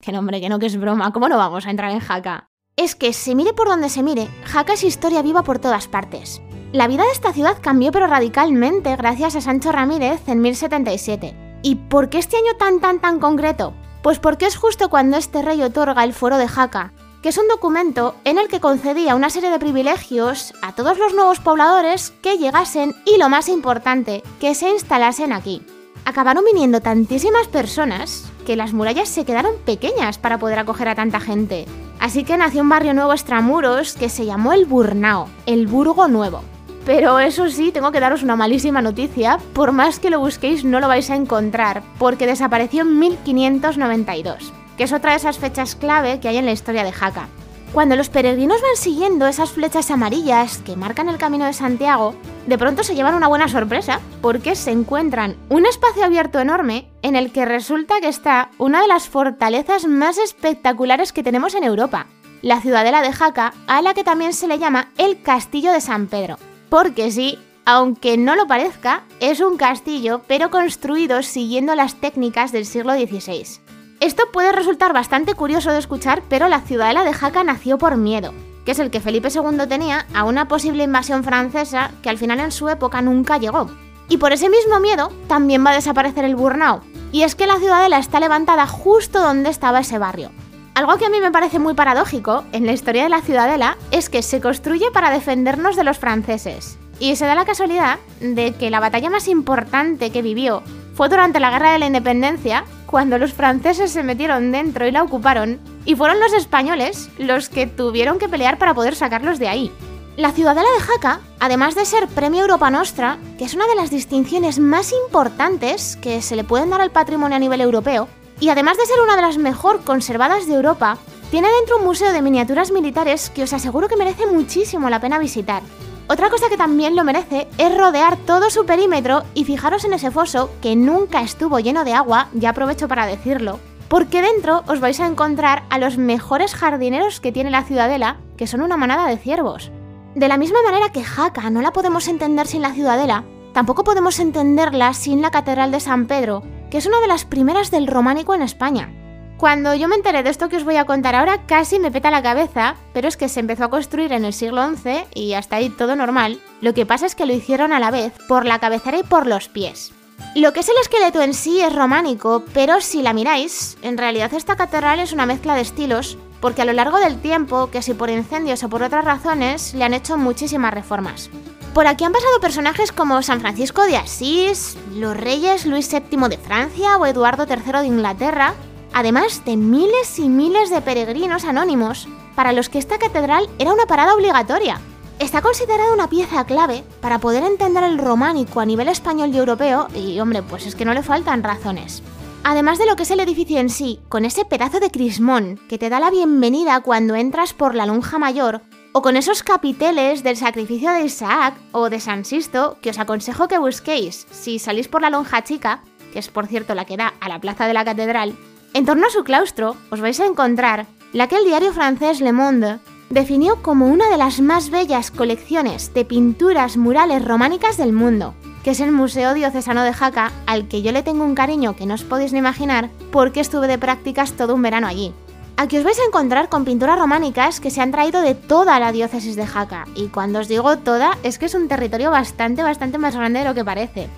Que 0.00 0.12
nombre, 0.12 0.40
que 0.40 0.48
no, 0.48 0.58
que 0.58 0.66
es 0.66 0.80
broma, 0.80 1.12
¿cómo 1.12 1.28
no 1.28 1.36
vamos 1.36 1.66
a 1.66 1.70
entrar 1.70 1.90
en 1.90 2.00
Jaca? 2.00 2.48
Es 2.76 2.94
que 2.94 3.12
se 3.12 3.34
mire 3.34 3.52
por 3.52 3.68
donde 3.68 3.90
se 3.90 4.02
mire, 4.02 4.28
Jaca 4.44 4.74
es 4.74 4.84
historia 4.84 5.20
viva 5.20 5.42
por 5.42 5.58
todas 5.58 5.88
partes. 5.88 6.40
La 6.72 6.86
vida 6.86 7.02
de 7.04 7.10
esta 7.10 7.32
ciudad 7.32 7.58
cambió 7.60 7.92
pero 7.92 8.06
radicalmente 8.06 8.94
gracias 8.96 9.36
a 9.36 9.40
Sancho 9.40 9.72
Ramírez 9.72 10.26
en 10.28 10.40
1077. 10.40 11.60
¿Y 11.62 11.74
por 11.74 12.08
qué 12.08 12.18
este 12.18 12.36
año 12.36 12.54
tan 12.58 12.80
tan 12.80 13.00
tan 13.00 13.18
concreto? 13.18 13.74
Pues 14.02 14.18
porque 14.18 14.46
es 14.46 14.56
justo 14.56 14.88
cuando 14.88 15.16
este 15.16 15.42
rey 15.42 15.60
otorga 15.62 16.04
el 16.04 16.14
Foro 16.14 16.38
de 16.38 16.46
Jaca, 16.46 16.92
que 17.22 17.30
es 17.30 17.38
un 17.38 17.48
documento 17.48 18.14
en 18.24 18.38
el 18.38 18.48
que 18.48 18.60
concedía 18.60 19.16
una 19.16 19.28
serie 19.28 19.50
de 19.50 19.58
privilegios 19.58 20.54
a 20.62 20.72
todos 20.72 20.98
los 20.98 21.14
nuevos 21.14 21.40
pobladores 21.40 22.12
que 22.22 22.38
llegasen 22.38 22.94
y 23.04 23.18
lo 23.18 23.28
más 23.28 23.48
importante, 23.48 24.22
que 24.40 24.54
se 24.54 24.70
instalasen 24.70 25.32
aquí 25.32 25.62
acabaron 26.08 26.42
viniendo 26.42 26.80
tantísimas 26.80 27.48
personas 27.48 28.24
que 28.46 28.56
las 28.56 28.72
murallas 28.72 29.10
se 29.10 29.26
quedaron 29.26 29.56
pequeñas 29.66 30.16
para 30.16 30.38
poder 30.38 30.58
acoger 30.58 30.88
a 30.88 30.94
tanta 30.94 31.20
gente. 31.20 31.66
Así 32.00 32.24
que 32.24 32.38
nació 32.38 32.62
un 32.62 32.70
barrio 32.70 32.94
nuevo 32.94 33.12
extramuros 33.12 33.92
que 33.92 34.08
se 34.08 34.24
llamó 34.24 34.54
el 34.54 34.64
Burnao, 34.64 35.28
el 35.44 35.66
Burgo 35.66 36.08
Nuevo. 36.08 36.40
Pero 36.86 37.18
eso 37.18 37.50
sí, 37.50 37.72
tengo 37.72 37.92
que 37.92 38.00
daros 38.00 38.22
una 38.22 38.36
malísima 38.36 38.80
noticia, 38.80 39.36
por 39.52 39.72
más 39.72 39.98
que 39.98 40.08
lo 40.08 40.18
busquéis 40.18 40.64
no 40.64 40.80
lo 40.80 40.88
vais 40.88 41.10
a 41.10 41.16
encontrar, 41.16 41.82
porque 41.98 42.26
desapareció 42.26 42.82
en 42.82 42.98
1592, 42.98 44.54
que 44.78 44.84
es 44.84 44.92
otra 44.94 45.10
de 45.10 45.18
esas 45.18 45.36
fechas 45.36 45.74
clave 45.74 46.20
que 46.20 46.28
hay 46.28 46.38
en 46.38 46.46
la 46.46 46.52
historia 46.52 46.84
de 46.84 46.92
Jaca. 46.92 47.28
Cuando 47.72 47.96
los 47.96 48.08
peregrinos 48.08 48.62
van 48.62 48.76
siguiendo 48.76 49.26
esas 49.26 49.50
flechas 49.50 49.90
amarillas 49.90 50.58
que 50.58 50.74
marcan 50.74 51.08
el 51.08 51.18
camino 51.18 51.44
de 51.44 51.52
Santiago, 51.52 52.14
de 52.46 52.56
pronto 52.56 52.82
se 52.82 52.94
llevan 52.94 53.14
una 53.14 53.28
buena 53.28 53.46
sorpresa, 53.46 54.00
porque 54.22 54.56
se 54.56 54.70
encuentran 54.70 55.36
un 55.50 55.66
espacio 55.66 56.04
abierto 56.04 56.40
enorme 56.40 56.88
en 57.02 57.14
el 57.14 57.30
que 57.30 57.44
resulta 57.44 58.00
que 58.00 58.08
está 58.08 58.50
una 58.56 58.80
de 58.80 58.88
las 58.88 59.08
fortalezas 59.08 59.86
más 59.86 60.16
espectaculares 60.16 61.12
que 61.12 61.22
tenemos 61.22 61.54
en 61.54 61.62
Europa, 61.62 62.06
la 62.40 62.60
ciudadela 62.62 63.02
de 63.02 63.12
Jaca, 63.12 63.52
a 63.66 63.82
la 63.82 63.92
que 63.92 64.04
también 64.04 64.32
se 64.32 64.48
le 64.48 64.58
llama 64.58 64.88
el 64.96 65.20
Castillo 65.20 65.70
de 65.70 65.82
San 65.82 66.06
Pedro. 66.06 66.38
Porque 66.70 67.10
sí, 67.10 67.38
aunque 67.66 68.16
no 68.16 68.34
lo 68.34 68.46
parezca, 68.46 69.04
es 69.20 69.40
un 69.40 69.58
castillo, 69.58 70.22
pero 70.26 70.50
construido 70.50 71.22
siguiendo 71.22 71.74
las 71.74 71.96
técnicas 71.96 72.50
del 72.50 72.64
siglo 72.64 72.94
XVI. 72.94 73.60
Esto 74.00 74.30
puede 74.32 74.52
resultar 74.52 74.92
bastante 74.92 75.34
curioso 75.34 75.72
de 75.72 75.78
escuchar, 75.78 76.22
pero 76.28 76.48
la 76.48 76.60
ciudadela 76.60 77.02
de 77.02 77.12
Jaca 77.12 77.42
nació 77.42 77.78
por 77.78 77.96
miedo, 77.96 78.32
que 78.64 78.70
es 78.70 78.78
el 78.78 78.90
que 78.90 79.00
Felipe 79.00 79.28
II 79.34 79.66
tenía 79.68 80.06
a 80.14 80.22
una 80.22 80.46
posible 80.46 80.84
invasión 80.84 81.24
francesa 81.24 81.90
que 82.00 82.08
al 82.08 82.16
final 82.16 82.38
en 82.38 82.52
su 82.52 82.68
época 82.68 83.02
nunca 83.02 83.38
llegó. 83.38 83.68
Y 84.08 84.18
por 84.18 84.32
ese 84.32 84.48
mismo 84.48 84.78
miedo 84.78 85.10
también 85.26 85.66
va 85.66 85.70
a 85.70 85.74
desaparecer 85.74 86.24
el 86.24 86.36
Burnau, 86.36 86.80
y 87.10 87.22
es 87.22 87.34
que 87.34 87.48
la 87.48 87.58
ciudadela 87.58 87.98
está 87.98 88.20
levantada 88.20 88.68
justo 88.68 89.18
donde 89.18 89.50
estaba 89.50 89.80
ese 89.80 89.98
barrio. 89.98 90.30
Algo 90.74 90.96
que 90.96 91.06
a 91.06 91.10
mí 91.10 91.20
me 91.20 91.32
parece 91.32 91.58
muy 91.58 91.74
paradójico 91.74 92.44
en 92.52 92.66
la 92.66 92.72
historia 92.72 93.02
de 93.02 93.08
la 93.08 93.20
ciudadela 93.20 93.76
es 93.90 94.08
que 94.08 94.22
se 94.22 94.40
construye 94.40 94.92
para 94.92 95.10
defendernos 95.10 95.74
de 95.74 95.82
los 95.82 95.98
franceses. 95.98 96.78
Y 97.00 97.16
se 97.16 97.26
da 97.26 97.34
la 97.34 97.44
casualidad 97.44 97.98
de 98.20 98.54
que 98.54 98.70
la 98.70 98.78
batalla 98.78 99.10
más 99.10 99.26
importante 99.26 100.10
que 100.10 100.22
vivió 100.22 100.62
fue 100.98 101.08
durante 101.08 101.38
la 101.38 101.52
Guerra 101.52 101.70
de 101.70 101.78
la 101.78 101.86
Independencia, 101.86 102.64
cuando 102.84 103.18
los 103.18 103.32
franceses 103.32 103.92
se 103.92 104.02
metieron 104.02 104.50
dentro 104.50 104.84
y 104.84 104.90
la 104.90 105.04
ocuparon, 105.04 105.60
y 105.84 105.94
fueron 105.94 106.18
los 106.18 106.32
españoles 106.32 107.08
los 107.18 107.48
que 107.48 107.68
tuvieron 107.68 108.18
que 108.18 108.28
pelear 108.28 108.58
para 108.58 108.74
poder 108.74 108.96
sacarlos 108.96 109.38
de 109.38 109.46
ahí. 109.46 109.70
La 110.16 110.32
Ciudadela 110.32 110.66
de 110.76 110.82
Jaca, 110.82 111.20
además 111.38 111.76
de 111.76 111.84
ser 111.84 112.08
Premio 112.08 112.40
Europa 112.40 112.68
Nostra, 112.70 113.16
que 113.38 113.44
es 113.44 113.54
una 113.54 113.68
de 113.68 113.76
las 113.76 113.90
distinciones 113.90 114.58
más 114.58 114.92
importantes 115.04 115.96
que 116.02 116.20
se 116.20 116.34
le 116.34 116.42
pueden 116.42 116.70
dar 116.70 116.80
al 116.80 116.90
patrimonio 116.90 117.36
a 117.36 117.38
nivel 117.38 117.60
europeo, 117.60 118.08
y 118.40 118.48
además 118.48 118.76
de 118.76 118.86
ser 118.86 119.00
una 119.00 119.14
de 119.14 119.22
las 119.22 119.38
mejor 119.38 119.84
conservadas 119.84 120.48
de 120.48 120.54
Europa, 120.54 120.98
tiene 121.30 121.46
dentro 121.60 121.76
un 121.76 121.84
museo 121.84 122.12
de 122.12 122.22
miniaturas 122.22 122.72
militares 122.72 123.30
que 123.30 123.44
os 123.44 123.52
aseguro 123.52 123.86
que 123.86 123.96
merece 123.96 124.26
muchísimo 124.26 124.90
la 124.90 125.00
pena 125.00 125.20
visitar. 125.20 125.62
Otra 126.10 126.30
cosa 126.30 126.48
que 126.48 126.56
también 126.56 126.96
lo 126.96 127.04
merece 127.04 127.48
es 127.58 127.76
rodear 127.76 128.16
todo 128.16 128.48
su 128.48 128.64
perímetro 128.64 129.24
y 129.34 129.44
fijaros 129.44 129.84
en 129.84 129.92
ese 129.92 130.10
foso 130.10 130.50
que 130.62 130.74
nunca 130.74 131.20
estuvo 131.20 131.60
lleno 131.60 131.84
de 131.84 131.92
agua, 131.92 132.28
ya 132.32 132.50
aprovecho 132.50 132.88
para 132.88 133.04
decirlo, 133.04 133.60
porque 133.88 134.22
dentro 134.22 134.64
os 134.66 134.80
vais 134.80 134.98
a 135.00 135.06
encontrar 135.06 135.64
a 135.68 135.78
los 135.78 135.98
mejores 135.98 136.54
jardineros 136.54 137.20
que 137.20 137.30
tiene 137.30 137.50
la 137.50 137.62
ciudadela, 137.62 138.16
que 138.38 138.46
son 138.46 138.62
una 138.62 138.78
manada 138.78 139.06
de 139.06 139.18
ciervos. 139.18 139.70
De 140.14 140.28
la 140.28 140.38
misma 140.38 140.62
manera 140.62 140.92
que 140.92 141.04
Jaca 141.04 141.50
no 141.50 141.60
la 141.60 141.74
podemos 141.74 142.08
entender 142.08 142.46
sin 142.46 142.62
la 142.62 142.72
ciudadela, 142.72 143.24
tampoco 143.52 143.84
podemos 143.84 144.18
entenderla 144.18 144.94
sin 144.94 145.20
la 145.20 145.30
Catedral 145.30 145.70
de 145.70 145.80
San 145.80 146.06
Pedro, 146.06 146.42
que 146.70 146.78
es 146.78 146.86
una 146.86 147.00
de 147.00 147.08
las 147.08 147.26
primeras 147.26 147.70
del 147.70 147.86
románico 147.86 148.34
en 148.34 148.40
España. 148.40 148.97
Cuando 149.38 149.72
yo 149.72 149.86
me 149.86 149.94
enteré 149.94 150.24
de 150.24 150.30
esto 150.30 150.48
que 150.48 150.56
os 150.56 150.64
voy 150.64 150.74
a 150.78 150.84
contar 150.84 151.14
ahora, 151.14 151.46
casi 151.46 151.78
me 151.78 151.92
peta 151.92 152.10
la 152.10 152.24
cabeza, 152.24 152.74
pero 152.92 153.06
es 153.06 153.16
que 153.16 153.28
se 153.28 153.38
empezó 153.38 153.64
a 153.64 153.70
construir 153.70 154.12
en 154.12 154.24
el 154.24 154.32
siglo 154.32 154.68
XI 154.68 155.04
y 155.14 155.34
hasta 155.34 155.54
ahí 155.54 155.70
todo 155.70 155.94
normal. 155.94 156.40
Lo 156.60 156.74
que 156.74 156.86
pasa 156.86 157.06
es 157.06 157.14
que 157.14 157.24
lo 157.24 157.32
hicieron 157.32 157.72
a 157.72 157.78
la 157.78 157.92
vez 157.92 158.12
por 158.26 158.44
la 158.44 158.58
cabecera 158.58 158.98
y 158.98 159.04
por 159.04 159.28
los 159.28 159.48
pies. 159.48 159.92
Lo 160.34 160.52
que 160.52 160.58
es 160.58 160.68
el 160.68 160.74
esqueleto 160.80 161.22
en 161.22 161.34
sí 161.34 161.60
es 161.60 161.72
románico, 161.72 162.42
pero 162.52 162.80
si 162.80 163.00
la 163.00 163.12
miráis, 163.12 163.78
en 163.82 163.96
realidad 163.96 164.34
esta 164.34 164.56
catedral 164.56 164.98
es 164.98 165.12
una 165.12 165.24
mezcla 165.24 165.54
de 165.54 165.60
estilos, 165.60 166.18
porque 166.40 166.62
a 166.62 166.64
lo 166.64 166.72
largo 166.72 166.98
del 166.98 167.20
tiempo, 167.20 167.70
que 167.70 167.80
si 167.80 167.94
por 167.94 168.10
incendios 168.10 168.64
o 168.64 168.68
por 168.68 168.82
otras 168.82 169.04
razones, 169.04 169.72
le 169.72 169.84
han 169.84 169.94
hecho 169.94 170.18
muchísimas 170.18 170.74
reformas. 170.74 171.30
Por 171.74 171.86
aquí 171.86 172.02
han 172.02 172.12
pasado 172.12 172.40
personajes 172.40 172.90
como 172.90 173.22
San 173.22 173.40
Francisco 173.40 173.84
de 173.84 173.98
Asís, 173.98 174.76
los 174.96 175.16
reyes 175.16 175.64
Luis 175.64 175.88
VII 175.92 176.28
de 176.28 176.38
Francia 176.38 176.96
o 176.96 177.06
Eduardo 177.06 177.46
III 177.48 177.82
de 177.82 177.86
Inglaterra, 177.86 178.54
además 178.92 179.44
de 179.44 179.56
miles 179.56 180.18
y 180.18 180.28
miles 180.28 180.70
de 180.70 180.80
peregrinos 180.80 181.44
anónimos 181.44 182.08
para 182.34 182.52
los 182.52 182.68
que 182.68 182.78
esta 182.78 182.98
catedral 182.98 183.48
era 183.58 183.72
una 183.72 183.86
parada 183.86 184.14
obligatoria. 184.14 184.80
Está 185.18 185.42
considerada 185.42 185.92
una 185.92 186.08
pieza 186.08 186.44
clave 186.44 186.84
para 187.00 187.18
poder 187.18 187.42
entender 187.42 187.82
el 187.82 187.98
románico 187.98 188.60
a 188.60 188.66
nivel 188.66 188.88
español 188.88 189.30
y 189.32 189.38
europeo 189.38 189.88
y 189.94 190.20
hombre, 190.20 190.42
pues 190.42 190.66
es 190.66 190.76
que 190.76 190.84
no 190.84 190.94
le 190.94 191.02
faltan 191.02 191.42
razones. 191.42 192.02
Además 192.44 192.78
de 192.78 192.86
lo 192.86 192.96
que 192.96 193.02
es 193.02 193.10
el 193.10 193.20
edificio 193.20 193.58
en 193.58 193.68
sí, 193.68 194.00
con 194.08 194.24
ese 194.24 194.44
pedazo 194.44 194.80
de 194.80 194.90
crismón 194.90 195.58
que 195.68 195.78
te 195.78 195.90
da 195.90 196.00
la 196.00 196.10
bienvenida 196.10 196.80
cuando 196.80 197.16
entras 197.16 197.52
por 197.52 197.74
la 197.74 197.84
lonja 197.84 198.18
mayor, 198.18 198.62
o 198.92 199.02
con 199.02 199.16
esos 199.16 199.42
capiteles 199.42 200.22
del 200.22 200.36
sacrificio 200.36 200.90
de 200.92 201.04
Isaac 201.04 201.54
o 201.72 201.90
de 201.90 202.00
San 202.00 202.24
Sisto 202.24 202.78
que 202.80 202.90
os 202.90 202.98
aconsejo 202.98 203.48
que 203.48 203.58
busquéis 203.58 204.26
si 204.30 204.58
salís 204.58 204.88
por 204.88 205.02
la 205.02 205.10
lonja 205.10 205.44
chica, 205.44 205.82
que 206.12 206.18
es 206.18 206.28
por 206.28 206.46
cierto 206.46 206.74
la 206.74 206.84
que 206.84 206.96
da 206.96 207.14
a 207.20 207.28
la 207.28 207.40
plaza 207.40 207.66
de 207.66 207.74
la 207.74 207.84
catedral, 207.84 208.34
en 208.74 208.84
torno 208.84 209.06
a 209.06 209.10
su 209.10 209.24
claustro 209.24 209.76
os 209.90 210.00
vais 210.00 210.20
a 210.20 210.26
encontrar 210.26 210.86
la 211.12 211.26
que 211.26 211.36
el 211.36 211.44
diario 211.44 211.72
francés 211.72 212.20
Le 212.20 212.32
Monde 212.32 212.78
definió 213.10 213.62
como 213.62 213.86
una 213.86 214.08
de 214.10 214.18
las 214.18 214.40
más 214.40 214.70
bellas 214.70 215.10
colecciones 215.10 215.94
de 215.94 216.04
pinturas 216.04 216.76
murales 216.76 217.24
románicas 217.24 217.76
del 217.76 217.92
mundo, 217.92 218.34
que 218.62 218.70
es 218.70 218.80
el 218.80 218.92
Museo 218.92 219.34
Diocesano 219.34 219.82
de 219.82 219.94
Jaca, 219.94 220.32
al 220.46 220.68
que 220.68 220.82
yo 220.82 220.92
le 220.92 221.02
tengo 221.02 221.24
un 221.24 221.34
cariño 221.34 221.74
que 221.74 221.86
no 221.86 221.94
os 221.94 222.04
podéis 222.04 222.32
ni 222.32 222.40
imaginar 222.40 222.90
porque 223.10 223.40
estuve 223.40 223.66
de 223.66 223.78
prácticas 223.78 224.32
todo 224.32 224.54
un 224.54 224.62
verano 224.62 224.86
allí. 224.86 225.14
Aquí 225.56 225.76
os 225.78 225.84
vais 225.84 225.98
a 225.98 226.04
encontrar 226.04 226.48
con 226.48 226.64
pinturas 226.64 226.98
románicas 226.98 227.58
que 227.58 227.70
se 227.70 227.80
han 227.80 227.90
traído 227.90 228.20
de 228.20 228.34
toda 228.34 228.78
la 228.78 228.92
diócesis 228.92 229.34
de 229.34 229.46
Jaca, 229.46 229.86
y 229.96 230.06
cuando 230.08 230.38
os 230.38 230.46
digo 230.46 230.78
toda, 230.78 231.18
es 231.22 231.38
que 231.38 231.46
es 231.46 231.54
un 231.54 231.66
territorio 231.66 232.10
bastante, 232.10 232.62
bastante 232.62 232.98
más 232.98 233.16
grande 233.16 233.40
de 233.40 233.44
lo 233.46 233.54
que 233.54 233.64
parece. 233.64 234.08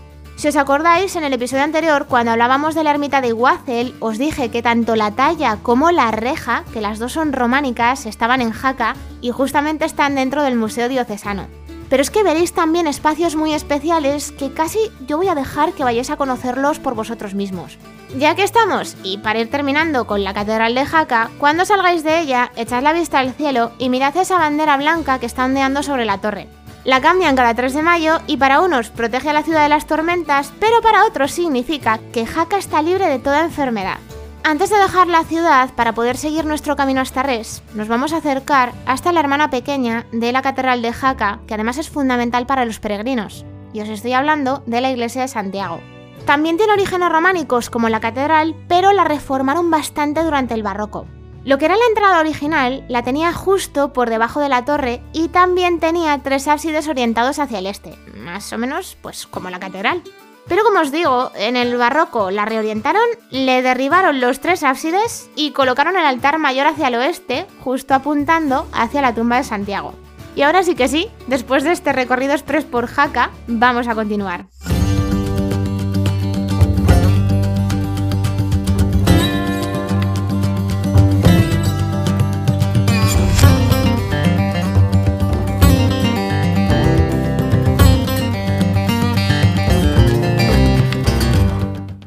Si 0.40 0.48
os 0.48 0.56
acordáis, 0.56 1.16
en 1.16 1.24
el 1.24 1.34
episodio 1.34 1.64
anterior, 1.64 2.06
cuando 2.08 2.32
hablábamos 2.32 2.74
de 2.74 2.82
la 2.82 2.92
ermita 2.92 3.20
de 3.20 3.28
Iguazel, 3.28 3.94
os 4.00 4.16
dije 4.16 4.50
que 4.50 4.62
tanto 4.62 4.96
la 4.96 5.10
talla 5.10 5.58
como 5.62 5.90
la 5.90 6.10
reja, 6.12 6.64
que 6.72 6.80
las 6.80 6.98
dos 6.98 7.12
son 7.12 7.34
románicas, 7.34 8.06
estaban 8.06 8.40
en 8.40 8.50
Jaca 8.50 8.96
y 9.20 9.32
justamente 9.32 9.84
están 9.84 10.14
dentro 10.14 10.42
del 10.42 10.56
Museo 10.56 10.88
Diocesano. 10.88 11.46
Pero 11.90 12.00
es 12.00 12.10
que 12.10 12.22
veréis 12.22 12.54
también 12.54 12.86
espacios 12.86 13.36
muy 13.36 13.52
especiales 13.52 14.32
que 14.32 14.50
casi 14.50 14.78
yo 15.06 15.18
voy 15.18 15.28
a 15.28 15.34
dejar 15.34 15.74
que 15.74 15.84
vayáis 15.84 16.08
a 16.08 16.16
conocerlos 16.16 16.78
por 16.78 16.94
vosotros 16.94 17.34
mismos. 17.34 17.76
Ya 18.16 18.34
que 18.34 18.42
estamos, 18.42 18.96
y 19.02 19.18
para 19.18 19.40
ir 19.40 19.50
terminando 19.50 20.06
con 20.06 20.24
la 20.24 20.32
Catedral 20.32 20.74
de 20.74 20.86
Jaca, 20.86 21.28
cuando 21.38 21.66
salgáis 21.66 22.02
de 22.02 22.18
ella, 22.18 22.50
echad 22.56 22.82
la 22.82 22.94
vista 22.94 23.18
al 23.18 23.34
cielo 23.34 23.72
y 23.78 23.90
mirad 23.90 24.16
esa 24.16 24.38
bandera 24.38 24.78
blanca 24.78 25.18
que 25.18 25.26
está 25.26 25.44
ondeando 25.44 25.82
sobre 25.82 26.06
la 26.06 26.16
torre. 26.16 26.48
La 26.84 27.02
cambian 27.02 27.36
cada 27.36 27.54
3 27.54 27.74
de 27.74 27.82
mayo 27.82 28.20
y 28.26 28.38
para 28.38 28.60
unos 28.60 28.88
protege 28.88 29.28
a 29.28 29.32
la 29.34 29.42
ciudad 29.42 29.62
de 29.62 29.68
las 29.68 29.86
tormentas, 29.86 30.52
pero 30.60 30.80
para 30.80 31.04
otros 31.04 31.30
significa 31.30 32.00
que 32.12 32.24
Jaca 32.24 32.56
está 32.56 32.80
libre 32.80 33.06
de 33.06 33.18
toda 33.18 33.44
enfermedad. 33.44 33.98
Antes 34.44 34.70
de 34.70 34.78
dejar 34.78 35.06
la 35.06 35.24
ciudad 35.24 35.74
para 35.74 35.92
poder 35.92 36.16
seguir 36.16 36.46
nuestro 36.46 36.76
camino 36.76 37.02
hasta 37.02 37.22
Res, 37.22 37.62
nos 37.74 37.88
vamos 37.88 38.14
a 38.14 38.16
acercar 38.16 38.72
hasta 38.86 39.12
la 39.12 39.20
hermana 39.20 39.50
pequeña 39.50 40.06
de 40.12 40.32
la 40.32 40.40
Catedral 40.40 40.80
de 40.80 40.94
Jaca, 40.94 41.40
que 41.46 41.52
además 41.52 41.76
es 41.76 41.90
fundamental 41.90 42.46
para 42.46 42.64
los 42.64 42.80
peregrinos, 42.80 43.44
y 43.74 43.82
os 43.82 43.88
estoy 43.90 44.14
hablando 44.14 44.62
de 44.64 44.80
la 44.80 44.90
iglesia 44.90 45.20
de 45.20 45.28
Santiago. 45.28 45.80
También 46.24 46.56
tiene 46.56 46.72
orígenes 46.72 47.10
románicos 47.10 47.68
como 47.68 47.90
la 47.90 48.00
catedral, 48.00 48.56
pero 48.68 48.92
la 48.92 49.04
reformaron 49.04 49.70
bastante 49.70 50.22
durante 50.22 50.54
el 50.54 50.62
barroco. 50.62 51.06
Lo 51.44 51.56
que 51.56 51.64
era 51.64 51.76
la 51.76 51.86
entrada 51.88 52.20
original 52.20 52.84
la 52.88 53.02
tenía 53.02 53.32
justo 53.32 53.92
por 53.94 54.10
debajo 54.10 54.40
de 54.40 54.50
la 54.50 54.64
torre 54.66 55.02
y 55.14 55.28
también 55.28 55.80
tenía 55.80 56.18
tres 56.22 56.46
ábsides 56.46 56.86
orientados 56.86 57.38
hacia 57.38 57.60
el 57.60 57.66
este, 57.66 57.96
más 58.14 58.52
o 58.52 58.58
menos 58.58 58.98
pues 59.00 59.26
como 59.26 59.48
la 59.48 59.58
catedral. 59.58 60.02
Pero 60.48 60.64
como 60.64 60.80
os 60.80 60.90
digo, 60.92 61.30
en 61.36 61.56
el 61.56 61.76
barroco 61.76 62.30
la 62.30 62.44
reorientaron, 62.44 63.02
le 63.30 63.62
derribaron 63.62 64.20
los 64.20 64.40
tres 64.40 64.62
ábsides 64.64 65.30
y 65.34 65.52
colocaron 65.52 65.96
el 65.96 66.04
altar 66.04 66.38
mayor 66.38 66.66
hacia 66.66 66.88
el 66.88 66.96
oeste, 66.96 67.46
justo 67.62 67.94
apuntando 67.94 68.66
hacia 68.72 69.00
la 69.00 69.14
tumba 69.14 69.36
de 69.36 69.44
Santiago. 69.44 69.94
Y 70.36 70.42
ahora 70.42 70.62
sí 70.62 70.74
que 70.74 70.88
sí, 70.88 71.08
después 71.26 71.64
de 71.64 71.72
este 71.72 71.92
recorrido 71.92 72.32
express 72.32 72.64
por 72.64 72.86
Jaca, 72.86 73.30
vamos 73.46 73.88
a 73.88 73.94
continuar. 73.94 74.46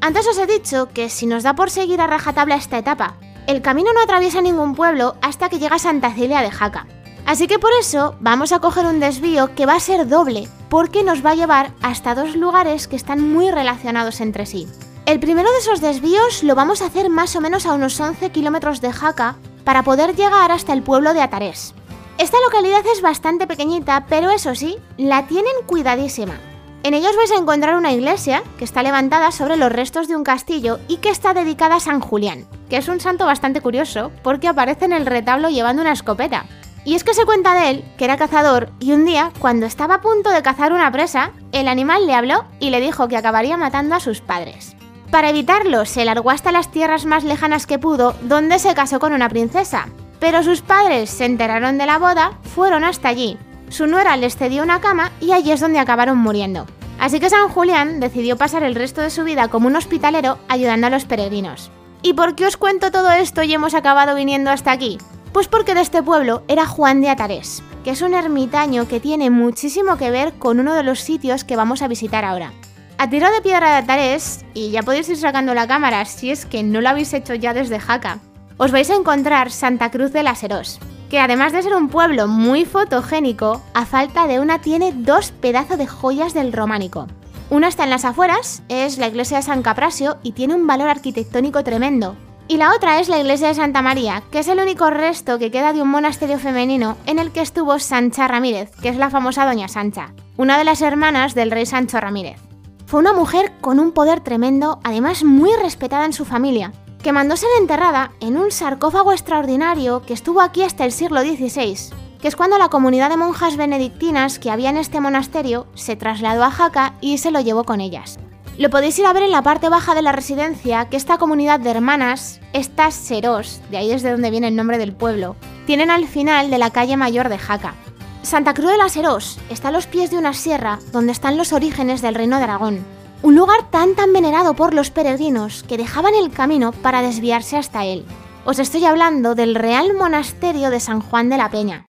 Antes 0.05 0.27
os 0.27 0.37
he 0.37 0.45
dicho 0.45 0.89
que 0.93 1.07
si 1.07 1.25
nos 1.27 1.43
da 1.43 1.55
por 1.55 1.69
seguir 1.69 2.01
a 2.01 2.07
rajatabla 2.07 2.57
esta 2.57 2.77
etapa, 2.77 3.15
El 3.47 3.61
camino 3.61 3.93
no 3.93 4.01
atraviesa 4.01 4.41
ningún 4.41 4.75
pueblo 4.75 5.15
hasta 5.21 5.47
que 5.47 5.59
llega 5.59 5.77
a 5.77 5.79
Santa 5.79 6.13
Celia 6.13 6.41
de 6.41 6.51
Jaca. 6.51 6.87
Así 7.25 7.47
que 7.47 7.57
por 7.57 7.71
eso 7.79 8.15
vamos 8.19 8.51
a 8.51 8.59
coger 8.59 8.85
un 8.85 8.99
desvío 8.99 9.55
que 9.55 9.65
va 9.65 9.75
a 9.75 9.79
ser 9.79 10.09
doble, 10.09 10.49
porque 10.69 11.03
nos 11.03 11.25
va 11.25 11.31
a 11.31 11.35
llevar 11.35 11.71
hasta 11.81 12.15
dos 12.15 12.35
lugares 12.35 12.89
que 12.89 12.97
están 12.97 13.31
muy 13.31 13.49
relacionados 13.49 14.19
entre 14.19 14.45
sí. 14.45 14.67
El 15.05 15.21
primero 15.21 15.49
de 15.49 15.59
esos 15.59 15.79
desvíos 15.79 16.43
lo 16.43 16.53
vamos 16.53 16.81
a 16.81 16.87
hacer 16.87 17.09
más 17.09 17.37
o 17.37 17.41
menos 17.41 17.65
a 17.65 17.71
unos 17.71 17.97
11 17.97 18.29
kilómetros 18.31 18.81
de 18.81 18.91
Jaca 18.91 19.37
para 19.63 19.83
poder 19.83 20.17
llegar 20.17 20.51
hasta 20.51 20.73
el 20.73 20.83
pueblo 20.83 21.13
de 21.13 21.21
Atarés. 21.21 21.73
Esta 22.17 22.37
localidad 22.45 22.85
es 22.93 23.01
bastante 23.01 23.47
pequeñita, 23.47 24.05
pero 24.09 24.31
eso 24.31 24.53
sí, 24.53 24.79
la 24.97 25.27
tienen 25.27 25.53
cuidadísima. 25.65 26.35
En 26.83 26.93
ellos 26.93 27.15
vais 27.15 27.31
a 27.31 27.37
encontrar 27.37 27.77
una 27.77 27.93
iglesia 27.93 28.43
que 28.57 28.65
está 28.65 28.83
levantada 28.83 29.31
sobre 29.31 29.55
los 29.55 29.71
restos 29.71 30.09
de 30.09 30.17
un 30.17 30.25
castillo 30.25 30.79
y 30.89 30.97
que 30.97 31.09
está 31.09 31.33
dedicada 31.33 31.75
a 31.75 31.79
San 31.79 32.01
Julián, 32.01 32.45
que 32.69 32.75
es 32.75 32.89
un 32.89 32.99
santo 32.99 33.25
bastante 33.25 33.61
curioso 33.61 34.11
porque 34.21 34.49
aparece 34.49 34.83
en 34.83 34.91
el 34.91 35.05
retablo 35.05 35.49
llevando 35.49 35.81
una 35.81 35.93
escopeta. 35.93 36.45
Y 36.83 36.95
es 36.95 37.05
que 37.05 37.13
se 37.13 37.23
cuenta 37.23 37.53
de 37.53 37.69
él 37.69 37.85
que 37.97 38.03
era 38.03 38.17
cazador 38.17 38.69
y 38.81 38.91
un 38.91 39.05
día, 39.05 39.31
cuando 39.39 39.65
estaba 39.65 39.95
a 39.95 40.01
punto 40.01 40.29
de 40.31 40.41
cazar 40.41 40.73
una 40.73 40.91
presa, 40.91 41.31
el 41.53 41.69
animal 41.69 42.05
le 42.05 42.15
habló 42.15 42.43
y 42.59 42.69
le 42.69 42.81
dijo 42.81 43.07
que 43.07 43.15
acabaría 43.15 43.55
matando 43.55 43.95
a 43.95 44.01
sus 44.01 44.19
padres. 44.19 44.75
Para 45.09 45.29
evitarlo, 45.29 45.85
se 45.85 46.03
largó 46.03 46.31
hasta 46.31 46.51
las 46.51 46.69
tierras 46.69 47.05
más 47.05 47.23
lejanas 47.23 47.65
que 47.65 47.79
pudo, 47.79 48.13
donde 48.23 48.59
se 48.59 48.75
casó 48.75 48.99
con 48.99 49.13
una 49.13 49.29
princesa. 49.29 49.87
Pero 50.19 50.43
sus 50.43 50.61
padres 50.61 51.09
se 51.09 51.23
enteraron 51.23 51.77
de 51.77 51.85
la 51.85 51.97
boda, 51.97 52.33
fueron 52.53 52.83
hasta 52.83 53.07
allí. 53.07 53.37
Su 53.73 53.87
nuera 53.87 54.15
les 54.17 54.37
cedió 54.37 54.61
una 54.61 54.81
cama 54.81 55.11
y 55.19 55.31
allí 55.31 55.51
es 55.51 55.59
donde 55.59 55.79
acabaron 55.79 56.15
muriendo. 56.15 56.67
Así 56.99 57.19
que 57.19 57.31
San 57.31 57.49
Julián 57.49 57.99
decidió 57.99 58.37
pasar 58.37 58.61
el 58.61 58.75
resto 58.75 59.01
de 59.01 59.09
su 59.09 59.23
vida 59.23 59.47
como 59.47 59.65
un 59.65 59.75
hospitalero 59.75 60.37
ayudando 60.47 60.85
a 60.85 60.89
los 60.91 61.05
peregrinos. 61.05 61.71
¿Y 62.03 62.13
por 62.13 62.35
qué 62.35 62.45
os 62.45 62.55
cuento 62.55 62.91
todo 62.91 63.09
esto 63.09 63.41
y 63.41 63.51
hemos 63.51 63.73
acabado 63.73 64.13
viniendo 64.13 64.51
hasta 64.51 64.71
aquí? 64.71 64.99
Pues 65.31 65.47
porque 65.47 65.73
de 65.73 65.81
este 65.81 66.03
pueblo 66.03 66.43
era 66.47 66.67
Juan 66.67 67.01
de 67.01 67.09
Atarés, 67.09 67.63
que 67.83 67.89
es 67.89 68.03
un 68.03 68.13
ermitaño 68.13 68.87
que 68.87 68.99
tiene 68.99 69.31
muchísimo 69.31 69.97
que 69.97 70.11
ver 70.11 70.33
con 70.33 70.59
uno 70.59 70.75
de 70.75 70.83
los 70.83 70.99
sitios 70.99 71.43
que 71.43 71.55
vamos 71.55 71.81
a 71.81 71.87
visitar 71.87 72.25
ahora. 72.25 72.53
A 72.99 73.09
tiro 73.09 73.31
de 73.31 73.41
piedra 73.41 73.71
de 73.71 73.77
Atarés, 73.77 74.45
y 74.53 74.69
ya 74.69 74.83
podéis 74.83 75.09
ir 75.09 75.17
sacando 75.17 75.55
la 75.55 75.65
cámara 75.65 76.05
si 76.05 76.29
es 76.29 76.45
que 76.45 76.61
no 76.61 76.79
lo 76.79 76.89
habéis 76.89 77.11
hecho 77.11 77.33
ya 77.33 77.55
desde 77.55 77.79
Jaca, 77.79 78.19
os 78.63 78.71
vais 78.71 78.89
a 78.89 78.95
encontrar 78.95 79.51
Santa 79.51 79.91
Cruz 79.91 80.13
de 80.13 80.23
las 80.23 80.41
Herós, 80.41 80.79
que 81.09 81.19
además 81.19 81.51
de 81.51 81.61
ser 81.61 81.75
un 81.75 81.89
pueblo 81.89 82.29
muy 82.29 82.63
fotogénico, 82.63 83.61
a 83.73 83.85
falta 83.85 84.25
de 84.25 84.39
una 84.39 84.59
tiene 84.59 84.93
dos 84.93 85.31
pedazos 85.31 85.77
de 85.77 85.85
joyas 85.85 86.33
del 86.33 86.53
románico. 86.53 87.07
Una 87.49 87.67
está 87.67 87.83
en 87.83 87.89
las 87.89 88.05
afueras, 88.05 88.63
es 88.69 88.97
la 88.99 89.07
iglesia 89.07 89.35
de 89.35 89.43
San 89.43 89.63
Caprasio 89.63 90.15
y 90.23 90.31
tiene 90.31 90.55
un 90.55 90.65
valor 90.65 90.87
arquitectónico 90.87 91.61
tremendo, 91.65 92.15
y 92.47 92.55
la 92.55 92.73
otra 92.73 93.01
es 93.01 93.09
la 93.09 93.19
iglesia 93.19 93.49
de 93.49 93.55
Santa 93.55 93.81
María, 93.81 94.23
que 94.31 94.39
es 94.39 94.47
el 94.47 94.59
único 94.61 94.89
resto 94.89 95.39
que 95.39 95.51
queda 95.51 95.73
de 95.73 95.81
un 95.81 95.89
monasterio 95.89 96.39
femenino 96.39 96.95
en 97.05 97.19
el 97.19 97.33
que 97.33 97.41
estuvo 97.41 97.79
Sancha 97.79 98.29
Ramírez, 98.29 98.71
que 98.81 98.87
es 98.87 98.95
la 98.95 99.09
famosa 99.09 99.45
Doña 99.45 99.67
Sancha, 99.67 100.13
una 100.37 100.57
de 100.57 100.63
las 100.63 100.81
hermanas 100.81 101.35
del 101.35 101.51
rey 101.51 101.65
Sancho 101.65 101.99
Ramírez. 101.99 102.39
Fue 102.85 103.01
una 103.01 103.11
mujer 103.11 103.51
con 103.59 103.81
un 103.81 103.91
poder 103.91 104.21
tremendo, 104.21 104.79
además 104.85 105.25
muy 105.25 105.51
respetada 105.61 106.05
en 106.05 106.13
su 106.13 106.23
familia, 106.23 106.71
que 107.03 107.11
mandó 107.11 107.35
ser 107.35 107.49
enterrada 107.59 108.13
en 108.21 108.37
un 108.37 108.49
sarcófago 108.49 109.11
extraordinario 109.11 110.03
que 110.05 110.13
estuvo 110.13 110.41
aquí 110.41 110.63
hasta 110.63 110.85
el 110.85 110.93
siglo 110.93 111.21
XVI, 111.21 111.93
que 112.19 112.29
es 112.29 112.35
cuando 112.37 112.57
la 112.57 112.69
comunidad 112.69 113.09
de 113.09 113.17
monjas 113.17 113.57
benedictinas 113.57 114.39
que 114.39 114.49
había 114.49 114.69
en 114.69 114.77
este 114.77 115.01
monasterio 115.01 115.67
se 115.75 115.97
trasladó 115.97 116.45
a 116.45 116.51
Jaca 116.51 116.93
y 117.01 117.17
se 117.17 117.29
lo 117.29 117.41
llevó 117.41 117.65
con 117.65 117.81
ellas. 117.81 118.17
Lo 118.57 118.69
podéis 118.69 118.97
ir 118.99 119.05
a 119.05 119.13
ver 119.13 119.23
en 119.23 119.31
la 119.31 119.41
parte 119.41 119.67
baja 119.67 119.95
de 119.95 120.01
la 120.01 120.13
residencia, 120.13 120.87
que 120.89 120.95
esta 120.95 121.17
comunidad 121.17 121.59
de 121.59 121.71
hermanas, 121.71 122.39
estas 122.53 122.93
Serós, 122.93 123.61
de 123.69 123.77
ahí 123.77 123.91
es 123.91 124.01
de 124.01 124.11
donde 124.11 124.31
viene 124.31 124.47
el 124.47 124.55
nombre 124.55 124.77
del 124.77 124.93
pueblo, 124.93 125.35
tienen 125.65 125.91
al 125.91 126.07
final 126.07 126.49
de 126.49 126.57
la 126.57 126.69
calle 126.69 126.95
mayor 126.95 127.27
de 127.27 127.37
Jaca. 127.37 127.75
Santa 128.21 128.53
Cruz 128.53 128.71
de 128.71 128.77
las 128.77 128.93
Serós 128.93 129.39
está 129.49 129.67
a 129.67 129.71
los 129.71 129.87
pies 129.87 130.09
de 130.09 130.17
una 130.17 130.33
sierra 130.33 130.79
donde 130.93 131.11
están 131.11 131.35
los 131.35 131.51
orígenes 131.51 132.01
del 132.01 132.15
reino 132.15 132.37
de 132.37 132.43
Aragón. 132.43 132.85
Un 133.23 133.35
lugar 133.35 133.71
tan 133.71 133.95
tan 133.95 134.11
venerado 134.11 134.53
por 134.53 134.73
los 134.73 134.91
peregrinos 134.91 135.63
que 135.63 135.77
dejaban 135.77 136.13
el 136.13 136.29
camino 136.29 136.73
para 136.73 137.01
desviarse 137.01 137.55
hasta 137.55 137.85
él. 137.85 138.05
Os 138.43 138.59
estoy 138.59 138.83
hablando 138.83 139.33
del 139.33 139.55
Real 139.55 139.93
Monasterio 139.93 140.69
de 140.69 140.81
San 140.81 140.99
Juan 140.99 141.29
de 141.29 141.37
la 141.37 141.49
Peña. 141.49 141.85